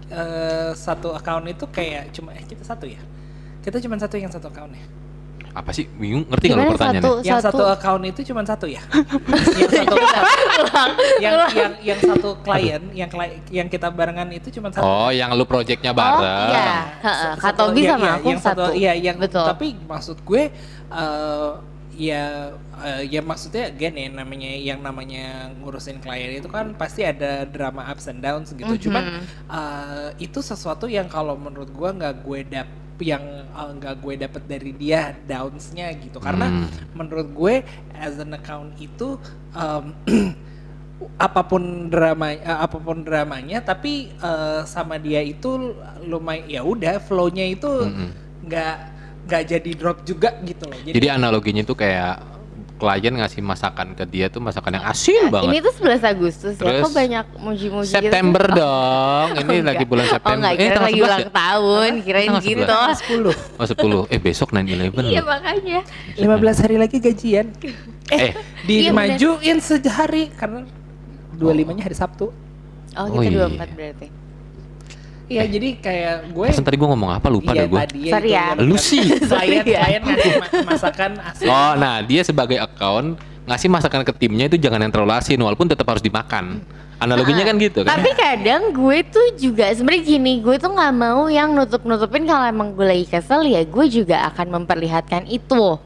eh, 0.08 0.72
satu 0.74 1.12
account 1.12 1.46
itu 1.46 1.66
kayak 1.68 2.10
cuma 2.12 2.32
eh 2.32 2.42
kita 2.42 2.64
satu 2.64 2.88
ya. 2.88 3.02
Kita 3.60 3.78
cuma 3.78 3.96
satu 3.96 4.16
yang 4.16 4.32
satu 4.32 4.48
account 4.48 4.72
ya. 4.72 4.86
Apa 5.50 5.74
sih? 5.74 5.90
Bingung 5.90 6.24
ngerti 6.26 6.46
nggak 6.46 6.56
lu 6.56 6.64
Gimana 6.64 6.74
pertanyaannya? 6.74 7.02
satu- 7.04 7.20
Yang 7.26 7.40
satu 7.42 7.58
Satu. 7.60 7.74
account 7.76 8.04
itu 8.06 8.20
cuma 8.24 8.42
satu 8.46 8.66
ya. 8.66 8.82
yang 9.60 9.72
satu 9.76 9.96
yang 11.20 11.34
yang 11.52 11.74
yang 11.84 12.00
satu 12.00 12.30
klien, 12.40 12.82
yang 12.94 13.10
klien, 13.10 13.42
yang 13.50 13.68
kita 13.68 13.90
barengan 13.90 14.30
itu 14.30 14.48
cuma 14.50 14.70
satu. 14.70 14.86
Oh, 14.86 15.10
yang 15.10 15.34
lu 15.34 15.44
projectnya 15.44 15.92
bareng. 15.92 16.22
Oh 16.22 16.48
iya, 16.50 16.72
heeh. 17.02 17.34
Katobi 17.36 17.82
iya, 17.82 17.90
sama 17.92 18.06
iya, 18.06 18.14
aku 18.16 18.28
yang 18.30 18.40
satu, 18.40 18.64
satu. 18.64 18.78
Iya, 18.78 18.94
yang 18.96 19.18
Betul. 19.18 19.46
tapi 19.46 19.68
maksud 19.82 20.18
gue 20.22 20.44
eh 20.90 21.52
ya 22.00 22.56
eh, 22.80 23.04
ya 23.12 23.20
maksudnya 23.20 23.68
again 23.68 24.00
ya 24.00 24.08
namanya 24.08 24.52
yang 24.56 24.80
namanya 24.80 25.52
ngurusin 25.60 26.00
klien 26.00 26.40
itu 26.40 26.48
kan 26.48 26.72
pasti 26.80 27.04
ada 27.04 27.44
drama 27.44 27.84
ups 27.92 28.08
and 28.08 28.24
downs 28.24 28.56
gitu. 28.56 28.88
Cuman 28.88 29.04
eh, 29.52 30.08
itu 30.18 30.40
sesuatu 30.40 30.88
yang 30.88 31.12
kalau 31.12 31.36
menurut 31.36 31.68
gua 31.76 31.92
nggak 31.92 32.16
gue 32.24 32.40
dap 32.48 32.70
yang 33.00 33.24
eh, 33.52 33.72
nggak 33.78 33.96
gue 34.00 34.14
dapet 34.16 34.44
dari 34.48 34.72
dia 34.72 35.12
downsnya 35.28 35.92
gitu. 36.00 36.24
Karena 36.24 36.48
Hmm. 36.48 36.72
menurut 36.96 37.28
gue 37.36 37.56
as 37.94 38.16
an 38.18 38.32
account 38.32 38.72
itu 38.80 39.20
em, 39.52 39.92
apa 41.20 41.42
pun 41.48 41.88
drama 41.88 42.32
eh, 42.32 42.44
apa 42.44 42.76
pun 42.80 43.04
dramanya 43.04 43.60
tapi 43.60 44.12
eh, 44.12 44.62
sama 44.64 44.96
dia 45.00 45.20
itu 45.20 45.76
lumayan 46.04 46.48
ya 46.48 46.62
udah 46.64 46.96
flow-nya 47.00 47.44
itu 47.48 47.68
Mm-mm. 47.68 48.10
nggak 48.48 48.76
nggak 49.30 49.44
jadi 49.48 49.72
drop 49.72 49.98
juga 50.02 50.34
gitu 50.42 50.66
loh. 50.66 50.78
Jadi 50.82 51.08
analoginya 51.08 51.62
tuh 51.62 51.78
kayak 51.78 52.18
klien 52.76 53.12
ngasih 53.12 53.44
masakan 53.44 53.92
ke 53.92 54.08
dia 54.08 54.26
tuh 54.28 54.40
masakan 54.40 54.80
yang 54.80 54.86
asin 54.88 55.28
Ini 55.28 55.30
banget. 55.30 55.62
tuh 55.62 55.74
11 55.84 56.00
Agustus 56.02 56.56
ya, 56.56 56.64
Terus 56.64 56.80
kok 56.80 56.94
banyak 56.96 57.26
muji-muji 57.36 57.92
gitu 57.92 57.96
September 58.00 58.40
sih? 58.42 58.56
dong. 58.56 59.28
Ini 59.30 59.44
Oh, 59.44 59.44
lagi 59.44 59.60
enggak. 59.60 59.84
bulan 59.86 60.00
Oh 60.02 60.10
September. 60.10 60.38
enggak, 60.40 60.54
kira 60.56 60.64
tanggal 60.72 60.82
lagi 60.82 60.96
11 60.96 61.04
ulang 61.04 61.20
ya? 61.20 61.30
tahun, 61.30 61.92
kirain 62.02 62.30
Tanggal 62.32 62.42
gitu. 62.42 63.32
10 63.36 63.60
Oh 63.60 63.68
10. 63.68 64.08
Eh 64.10 64.20
besok 64.20 64.48
9-11 64.50 65.06
Iya 65.06 65.22
makanya. 65.22 65.80
15 66.16 66.58
hari 66.58 66.76
lagi 66.80 66.98
gajian. 66.98 67.46
Eh, 68.10 68.18
Eh. 68.18 68.32
dimajuin 68.64 69.58
sehari 69.60 70.32
karena 70.32 70.64
25-nya 71.36 71.84
hari 71.84 71.94
Sabtu. 71.94 72.32
Oh, 72.96 73.06
Oh, 73.06 73.22
kita 73.22 73.28
iya. 73.30 73.46
24 73.46 73.70
berarti. 73.76 74.08
Iya, 75.30 75.44
jadi 75.46 75.70
kayak 75.78 76.16
gue 76.34 76.48
Pesan 76.50 76.66
tadi 76.66 76.78
gue 76.82 76.90
ngomong 76.90 77.12
apa 77.14 77.30
lupa 77.30 77.54
iya, 77.54 77.62
dah 77.62 77.68
gue. 77.70 77.80
tadi 77.86 78.00
ya 78.02 78.14
Sorry 78.18 78.30
itu 78.30 78.34
ya. 78.34 78.46
Lu 78.58 78.76
sih. 78.82 79.06
Klien, 79.06 79.30
Sorry 79.30 79.56
ya. 79.56 79.64
klien 79.64 80.02
ngasih 80.02 80.32
masakan 80.66 81.12
asin. 81.22 81.48
Oh, 81.48 81.74
nah 81.78 82.02
dia 82.02 82.22
sebagai 82.26 82.58
account 82.58 83.22
ngasih 83.46 83.70
masakan 83.70 84.02
ke 84.02 84.14
timnya 84.18 84.50
itu 84.50 84.58
jangan 84.58 84.82
yang 84.82 84.94
terlalu 84.94 85.14
asin 85.22 85.38
walaupun 85.38 85.70
tetap 85.70 85.86
harus 85.86 86.02
dimakan. 86.02 86.66
Analoginya 87.00 87.48
kan 87.48 87.56
gitu 87.62 87.88
kan. 87.88 87.96
Tapi 87.96 88.12
kadang 88.12 88.76
gue 88.76 88.98
tuh 89.08 89.28
juga 89.40 89.72
sebenarnya 89.72 90.04
gini, 90.04 90.44
gue 90.44 90.60
tuh 90.60 90.68
nggak 90.68 90.94
mau 91.00 91.32
yang 91.32 91.56
nutup-nutupin 91.56 92.28
kalau 92.28 92.44
emang 92.44 92.76
gue 92.76 92.84
lagi 92.84 93.08
kesel 93.08 93.48
ya 93.48 93.64
gue 93.64 93.86
juga 93.88 94.28
akan 94.34 94.60
memperlihatkan 94.60 95.24
itu. 95.32 95.80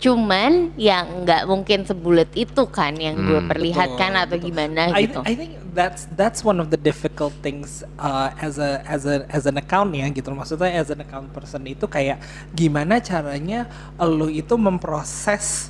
Cuman 0.00 0.72
yang 0.80 1.28
nggak 1.28 1.44
mungkin 1.44 1.84
sebulat 1.84 2.32
itu 2.32 2.64
kan 2.72 2.96
yang 2.96 3.20
gue 3.20 3.36
Hmm. 3.36 3.50
perlihatkan 3.52 4.10
Betul, 4.16 4.24
atau 4.24 4.36
betul. 4.40 4.46
gimana 4.48 4.82
I, 4.90 5.04
gitu. 5.04 5.20
I 5.20 5.32
think 5.36 5.52
that's 5.76 6.08
that's 6.16 6.40
one 6.40 6.56
of 6.56 6.72
the 6.72 6.80
difficult 6.80 7.36
things 7.44 7.84
uh, 8.00 8.32
as 8.40 8.56
a 8.56 8.80
as 8.88 9.04
a 9.04 9.28
as 9.28 9.44
an 9.44 9.60
account 9.60 9.92
ya 9.92 10.08
gitu 10.08 10.32
maksudnya 10.32 10.72
as 10.72 10.88
an 10.88 11.04
account 11.04 11.28
person 11.30 11.62
itu 11.68 11.84
kayak 11.84 12.16
gimana 12.50 12.96
caranya 12.98 13.68
lo 14.00 14.26
itu 14.26 14.56
memproses 14.56 15.68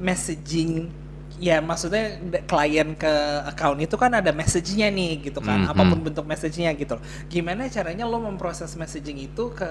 messaging 0.00 0.88
ya 1.36 1.58
maksudnya 1.58 2.18
klien 2.46 2.94
ke 2.94 3.12
account 3.46 3.78
itu 3.78 3.94
kan 3.98 4.14
ada 4.14 4.30
message-nya 4.30 4.88
nih 4.88 5.26
gitu 5.26 5.42
kan 5.42 5.66
Mhm. 5.66 5.70
apa 5.74 5.82
pun 5.84 5.98
bentuk 6.00 6.22
message-nya 6.22 6.70
gitu 6.72 6.96
loh. 6.96 7.02
gimana 7.26 7.66
caranya 7.66 8.06
lo 8.06 8.16
memproses 8.16 8.72
messaging 8.74 9.18
itu 9.18 9.50
ke 9.50 9.66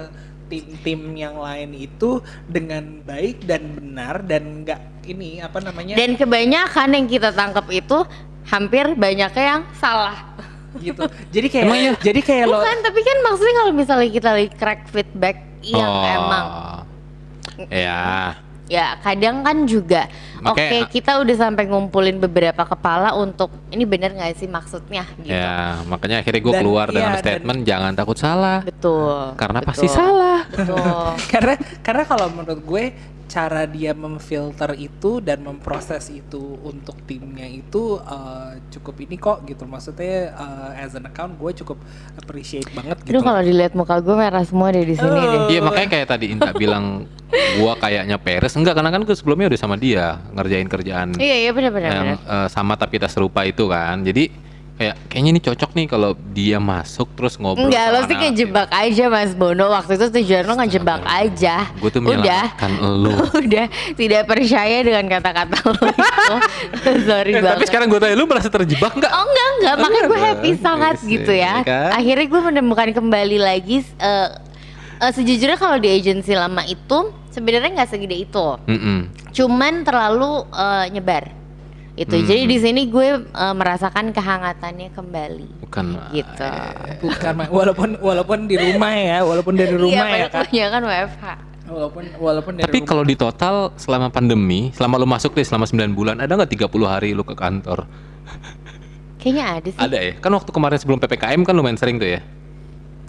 tim-tim 0.52 1.16
yang 1.16 1.40
lain 1.40 1.72
itu 1.72 2.20
dengan 2.46 3.00
baik 3.02 3.48
dan 3.48 3.72
benar 3.72 4.20
dan 4.22 4.68
nggak 4.68 5.08
ini 5.08 5.40
apa 5.40 5.64
namanya 5.64 5.96
Dan 5.96 6.20
kebanyakan 6.20 6.92
yang 6.92 7.08
kita 7.08 7.32
tangkap 7.32 7.66
itu 7.72 8.04
hampir 8.46 8.92
banyaknya 8.94 9.44
yang 9.58 9.64
salah. 9.74 10.36
gitu. 10.78 11.04
Jadi 11.32 11.48
kayak 11.48 11.66
Emang 11.68 11.80
iya? 11.80 11.94
jadi 11.98 12.20
kayak 12.20 12.46
lo 12.48 12.60
Bukan, 12.60 12.78
tapi 12.80 13.00
kan 13.00 13.18
maksudnya 13.24 13.56
kalau 13.56 13.72
misalnya 13.72 14.10
kita 14.10 14.30
lagi 14.32 14.50
crack 14.52 14.82
feedback 14.88 15.38
yang 15.62 15.88
Oh. 15.88 16.16
emang 16.20 16.46
Ya. 17.68 18.34
Ya 18.72 18.96
kadang 19.04 19.44
kan 19.44 19.68
juga 19.68 20.08
oke 20.40 20.88
kita 20.88 21.20
udah 21.20 21.36
sampai 21.36 21.68
ngumpulin 21.68 22.24
beberapa 22.24 22.64
kepala 22.64 23.12
untuk 23.20 23.52
ini 23.68 23.84
bener 23.84 24.16
nggak 24.16 24.40
sih 24.40 24.48
maksudnya 24.48 25.04
gitu. 25.20 25.36
Ya, 25.36 25.84
makanya 25.92 26.24
akhirnya 26.24 26.40
gue 26.40 26.54
Dan- 26.56 26.62
keluar 26.64 26.88
iya, 26.88 26.96
dengan 26.96 27.12
dan- 27.12 27.22
statement 27.22 27.60
jangan 27.68 27.92
takut 27.92 28.16
salah. 28.16 28.60
Betul. 28.64 29.36
Karena 29.36 29.60
betul, 29.60 29.70
pasti 29.76 29.88
salah. 29.92 30.40
Betul. 30.48 31.04
karena 31.36 31.54
karena 31.84 32.04
kalau 32.08 32.28
menurut 32.32 32.62
gue 32.64 32.84
cara 33.32 33.64
dia 33.64 33.96
memfilter 33.96 34.76
itu 34.76 35.18
dan 35.18 35.40
memproses 35.40 36.12
itu 36.12 36.36
untuk 36.62 37.00
timnya 37.02 37.48
itu 37.48 37.96
uh, 37.98 38.60
cukup 38.70 39.00
ini 39.00 39.16
kok 39.16 39.42
gitu 39.46 39.64
maksudnya 39.64 40.36
uh, 40.36 40.76
as 40.76 40.92
an 40.92 41.06
account 41.06 41.34
gue 41.34 41.52
cukup 41.56 41.80
appreciate 42.16 42.68
banget 42.70 43.00
gitu 43.00 43.16
Aduh 43.16 43.24
kalau 43.24 43.40
dilihat 43.40 43.72
muka 43.72 43.98
gue 43.98 44.12
merah 44.14 44.44
semua 44.44 44.70
deh 44.70 44.84
di 44.84 44.94
sini 44.94 45.08
Oh. 45.10 45.48
deh. 45.48 45.50
Iya 45.50 45.62
makanya 45.62 45.90
kayak 45.90 46.08
tadi 46.10 46.26
Inta 46.30 46.52
bilang 46.62 47.08
gua 47.54 47.74
kayaknya 47.76 48.18
peres 48.18 48.52
enggak 48.54 48.76
karena 48.76 48.92
kan 48.92 49.02
gue 49.02 49.16
sebelumnya 49.16 49.48
udah 49.48 49.60
sama 49.62 49.76
dia 49.76 50.20
ngerjain 50.30 50.68
kerjaan 50.68 51.08
Iya 51.16 51.36
iya 51.40 51.52
benar 51.52 51.72
benar. 51.72 51.90
yang 51.90 52.08
benar. 52.20 52.36
eh, 52.36 52.48
sama 52.48 52.76
tapi 52.76 52.96
tak 52.98 53.08
serupa 53.10 53.42
itu 53.44 53.64
kan. 53.66 54.04
Jadi 54.04 54.51
kayak 54.74 54.96
kayaknya 55.08 55.30
ini 55.30 55.42
cocok 55.42 55.72
nih 55.72 55.86
kalau 55.86 56.12
dia 56.32 56.58
masuk 56.58 57.12
terus 57.14 57.36
ngobrol. 57.36 57.68
Enggak, 57.68 57.86
lo 57.88 58.00
sih 58.02 58.12
anak. 58.12 58.22
ngejebak 58.28 58.70
aja 58.70 59.04
Mas 59.08 59.32
Bono. 59.32 59.66
Waktu 59.68 59.92
itu 59.94 60.06
tujuan 60.12 60.44
lo 60.44 60.54
ngejebak 60.56 61.02
aja. 61.04 61.56
Gue 61.78 61.90
tuh 61.90 62.02
Udah. 62.02 62.46
lo. 62.82 63.14
Udah 63.42 63.66
tidak 63.94 64.22
percaya 64.26 64.78
dengan 64.80 65.06
kata-kata 65.08 65.58
lo 65.64 65.82
itu. 65.82 66.36
Sorry 67.08 67.32
Eh, 67.32 67.38
banget. 67.38 67.52
tapi 67.54 67.64
sekarang 67.66 67.88
gue 67.88 68.00
tanya 68.00 68.16
lu 68.16 68.26
merasa 68.26 68.48
terjebak 68.48 68.92
nggak? 68.92 69.12
Oh 69.12 69.24
enggak 69.24 69.48
enggak, 69.54 69.76
makanya 69.78 70.02
gue 70.04 70.20
happy 70.20 70.50
Iya 70.50 70.60
sangat 70.60 70.96
sih, 70.98 71.10
gitu 71.14 71.32
ya. 71.32 71.54
kan? 71.62 71.90
Akhirnya 71.94 72.26
gue 72.26 72.42
menemukan 72.44 72.90
kembali 72.92 73.38
lagi 73.38 73.78
eh, 73.98 74.30
eh, 74.98 75.12
sejujurnya 75.12 75.56
kalau 75.56 75.78
di 75.78 75.90
agensi 75.90 76.32
lama 76.32 76.64
itu 76.64 76.98
sebenarnya 77.30 77.72
nggak 77.74 77.90
segede 77.90 78.18
itu, 78.20 78.48
Mm-mm. 78.66 79.08
cuman 79.32 79.74
terlalu 79.82 80.32
eh, 80.48 80.86
nyebar. 80.90 81.24
Itu. 81.92 82.16
Hmm. 82.16 82.24
Jadi 82.24 82.42
di 82.46 82.58
sini 82.58 82.82
gue 82.88 83.08
eh, 83.22 83.54
merasakan 83.54 84.12
kehangatannya 84.12 84.90
kembali. 84.92 85.48
Bukan. 85.68 85.86
Gitu. 86.12 86.48
bukan 87.00 87.34
Ma- 87.36 87.52
walaupun 87.52 87.90
walaupun 87.98 88.38
di 88.46 88.56
rumah 88.56 88.92
ya 88.92 89.20
walaupun 89.22 89.54
dari 89.56 89.76
rumah 89.76 90.08
iya, 90.08 90.18
ya 90.18 90.28
kan 90.28 90.44
Iya 90.50 90.68
kan 90.68 90.82
WFH. 90.84 91.26
walaupun 91.72 92.04
walaupun 92.20 92.52
dari 92.54 92.64
Tapi 92.66 92.78
rumah. 92.78 92.90
kalau 92.90 93.04
di 93.04 93.16
total 93.16 93.56
selama 93.76 94.08
pandemi, 94.08 94.72
selama 94.72 95.00
lu 95.00 95.08
masuk 95.08 95.32
deh 95.32 95.44
selama 95.44 95.64
9 95.64 95.92
bulan, 95.92 96.20
ada 96.20 96.32
nggak 96.34 96.52
30 96.52 96.68
hari 96.84 97.12
lu 97.12 97.24
ke 97.24 97.32
kantor? 97.32 97.88
Kayaknya 99.16 99.46
ada 99.54 99.70
sih. 99.70 99.80
Ada 99.80 99.98
ya? 100.02 100.14
Kan 100.18 100.32
waktu 100.34 100.50
kemarin 100.50 100.76
sebelum 100.76 100.98
PPKM 100.98 101.42
kan 101.44 101.54
lumayan 101.54 101.78
sering 101.78 101.96
tuh 101.96 102.10
ya? 102.10 102.22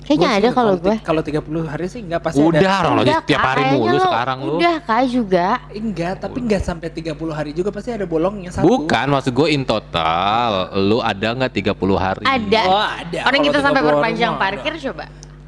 Kayaknya 0.03 0.27
Gua 0.27 0.35
ada 0.35 0.43
sih 0.45 0.55
kalau 0.55 0.73
gue. 0.77 0.97
kalau 1.01 1.23
30 1.23 1.41
hari 1.65 1.87
sih 1.87 2.01
enggak 2.01 2.21
pasti 2.21 2.38
Udah, 2.38 2.59
ada 2.59 2.71
orang 2.83 2.95
lagi 2.97 3.07
Enggak, 3.09 3.23
tiap 3.25 3.43
hari 3.45 3.62
mulu 3.71 3.87
lo 3.88 3.99
sekarang 4.03 4.38
lu. 4.41 4.53
Udah 4.59 4.77
kak 4.81 5.03
juga. 5.07 5.47
enggak 5.71 6.12
tapi 6.19 6.38
enggak 6.41 6.61
sampai 6.61 6.88
30 6.88 7.15
hari 7.31 7.51
juga 7.53 7.71
pasti 7.71 7.91
ada 7.91 8.03
bolongnya 8.05 8.51
satu 8.51 8.67
Bukan, 8.67 9.07
maksud 9.09 9.31
gue 9.31 9.49
in 9.49 9.62
total, 9.62 10.51
lu 10.77 10.99
ada 10.99 11.29
nggak 11.33 11.53
30 11.55 11.79
hari? 11.97 12.25
Ada. 12.25 12.61
oh 12.65 12.83
ada 12.83 13.19
Orang 13.25 13.41
kita 13.41 13.59
sampai 13.59 13.79
30 13.79 13.81
hari 13.81 13.88
perpanjang 13.88 14.29
mah 14.29 14.37
ada. 14.37 14.45
parkir 14.45 14.75
coba. 14.83 15.05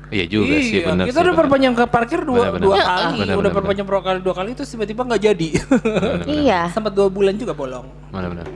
Iya 0.07 0.25
juga 0.29 0.55
sih, 0.57 0.71
Iya, 0.73 0.87
bener 0.87 1.05
kita 1.05 1.11
sih, 1.11 1.19
udah 1.19 1.27
bener. 1.27 1.41
perpanjang 1.43 1.73
ke 1.75 1.85
parkir 1.85 2.21
dua, 2.23 2.37
Bener, 2.39 2.53
bener. 2.53 2.63
dua 2.63 2.77
Iya, 2.77 2.85
kali, 2.85 3.03
bener, 3.17 3.19
udah 3.25 3.35
bener, 3.35 3.53
perpanjang 3.53 3.87
dua 3.89 4.01
kali 4.01 4.19
dua 4.21 4.35
kali 4.37 4.49
itu 4.53 4.63
tiba-tiba 4.65 5.01
nggak 5.03 5.23
jadi. 5.25 5.49
Iya. 6.25 6.61
Sempat 6.71 6.93
dua 6.93 7.09
bulan 7.09 7.35
juga 7.35 7.53
bolong. 7.53 7.87
Bener-bener. 8.09 8.47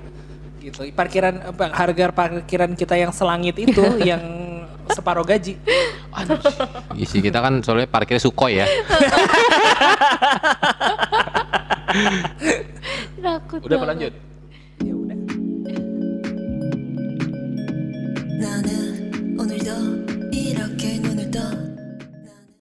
Gitu. 0.61 0.79
Parkiran 0.93 1.35
apa, 1.45 1.65
harga 1.69 2.05
parkiran 2.11 2.71
kita 2.73 2.95
yang 2.95 3.11
selangit 3.11 3.57
itu 3.57 3.83
yang 4.07 4.23
separuh 4.93 5.25
gaji. 5.25 5.57
Aduh. 6.15 6.39
Isi 6.97 7.21
kita 7.21 7.41
kan 7.41 7.61
soalnya 7.63 7.87
parkirnya 7.89 8.23
Sukhoi 8.23 8.61
ya. 8.63 8.67
Takut 13.23 13.61
Udah 13.65 13.79
lanjut? 13.85 14.13
Ya 14.85 14.95
udah. 14.95 15.19
나는 18.39 18.71
오늘도 19.41 19.71
이렇게 20.33 20.99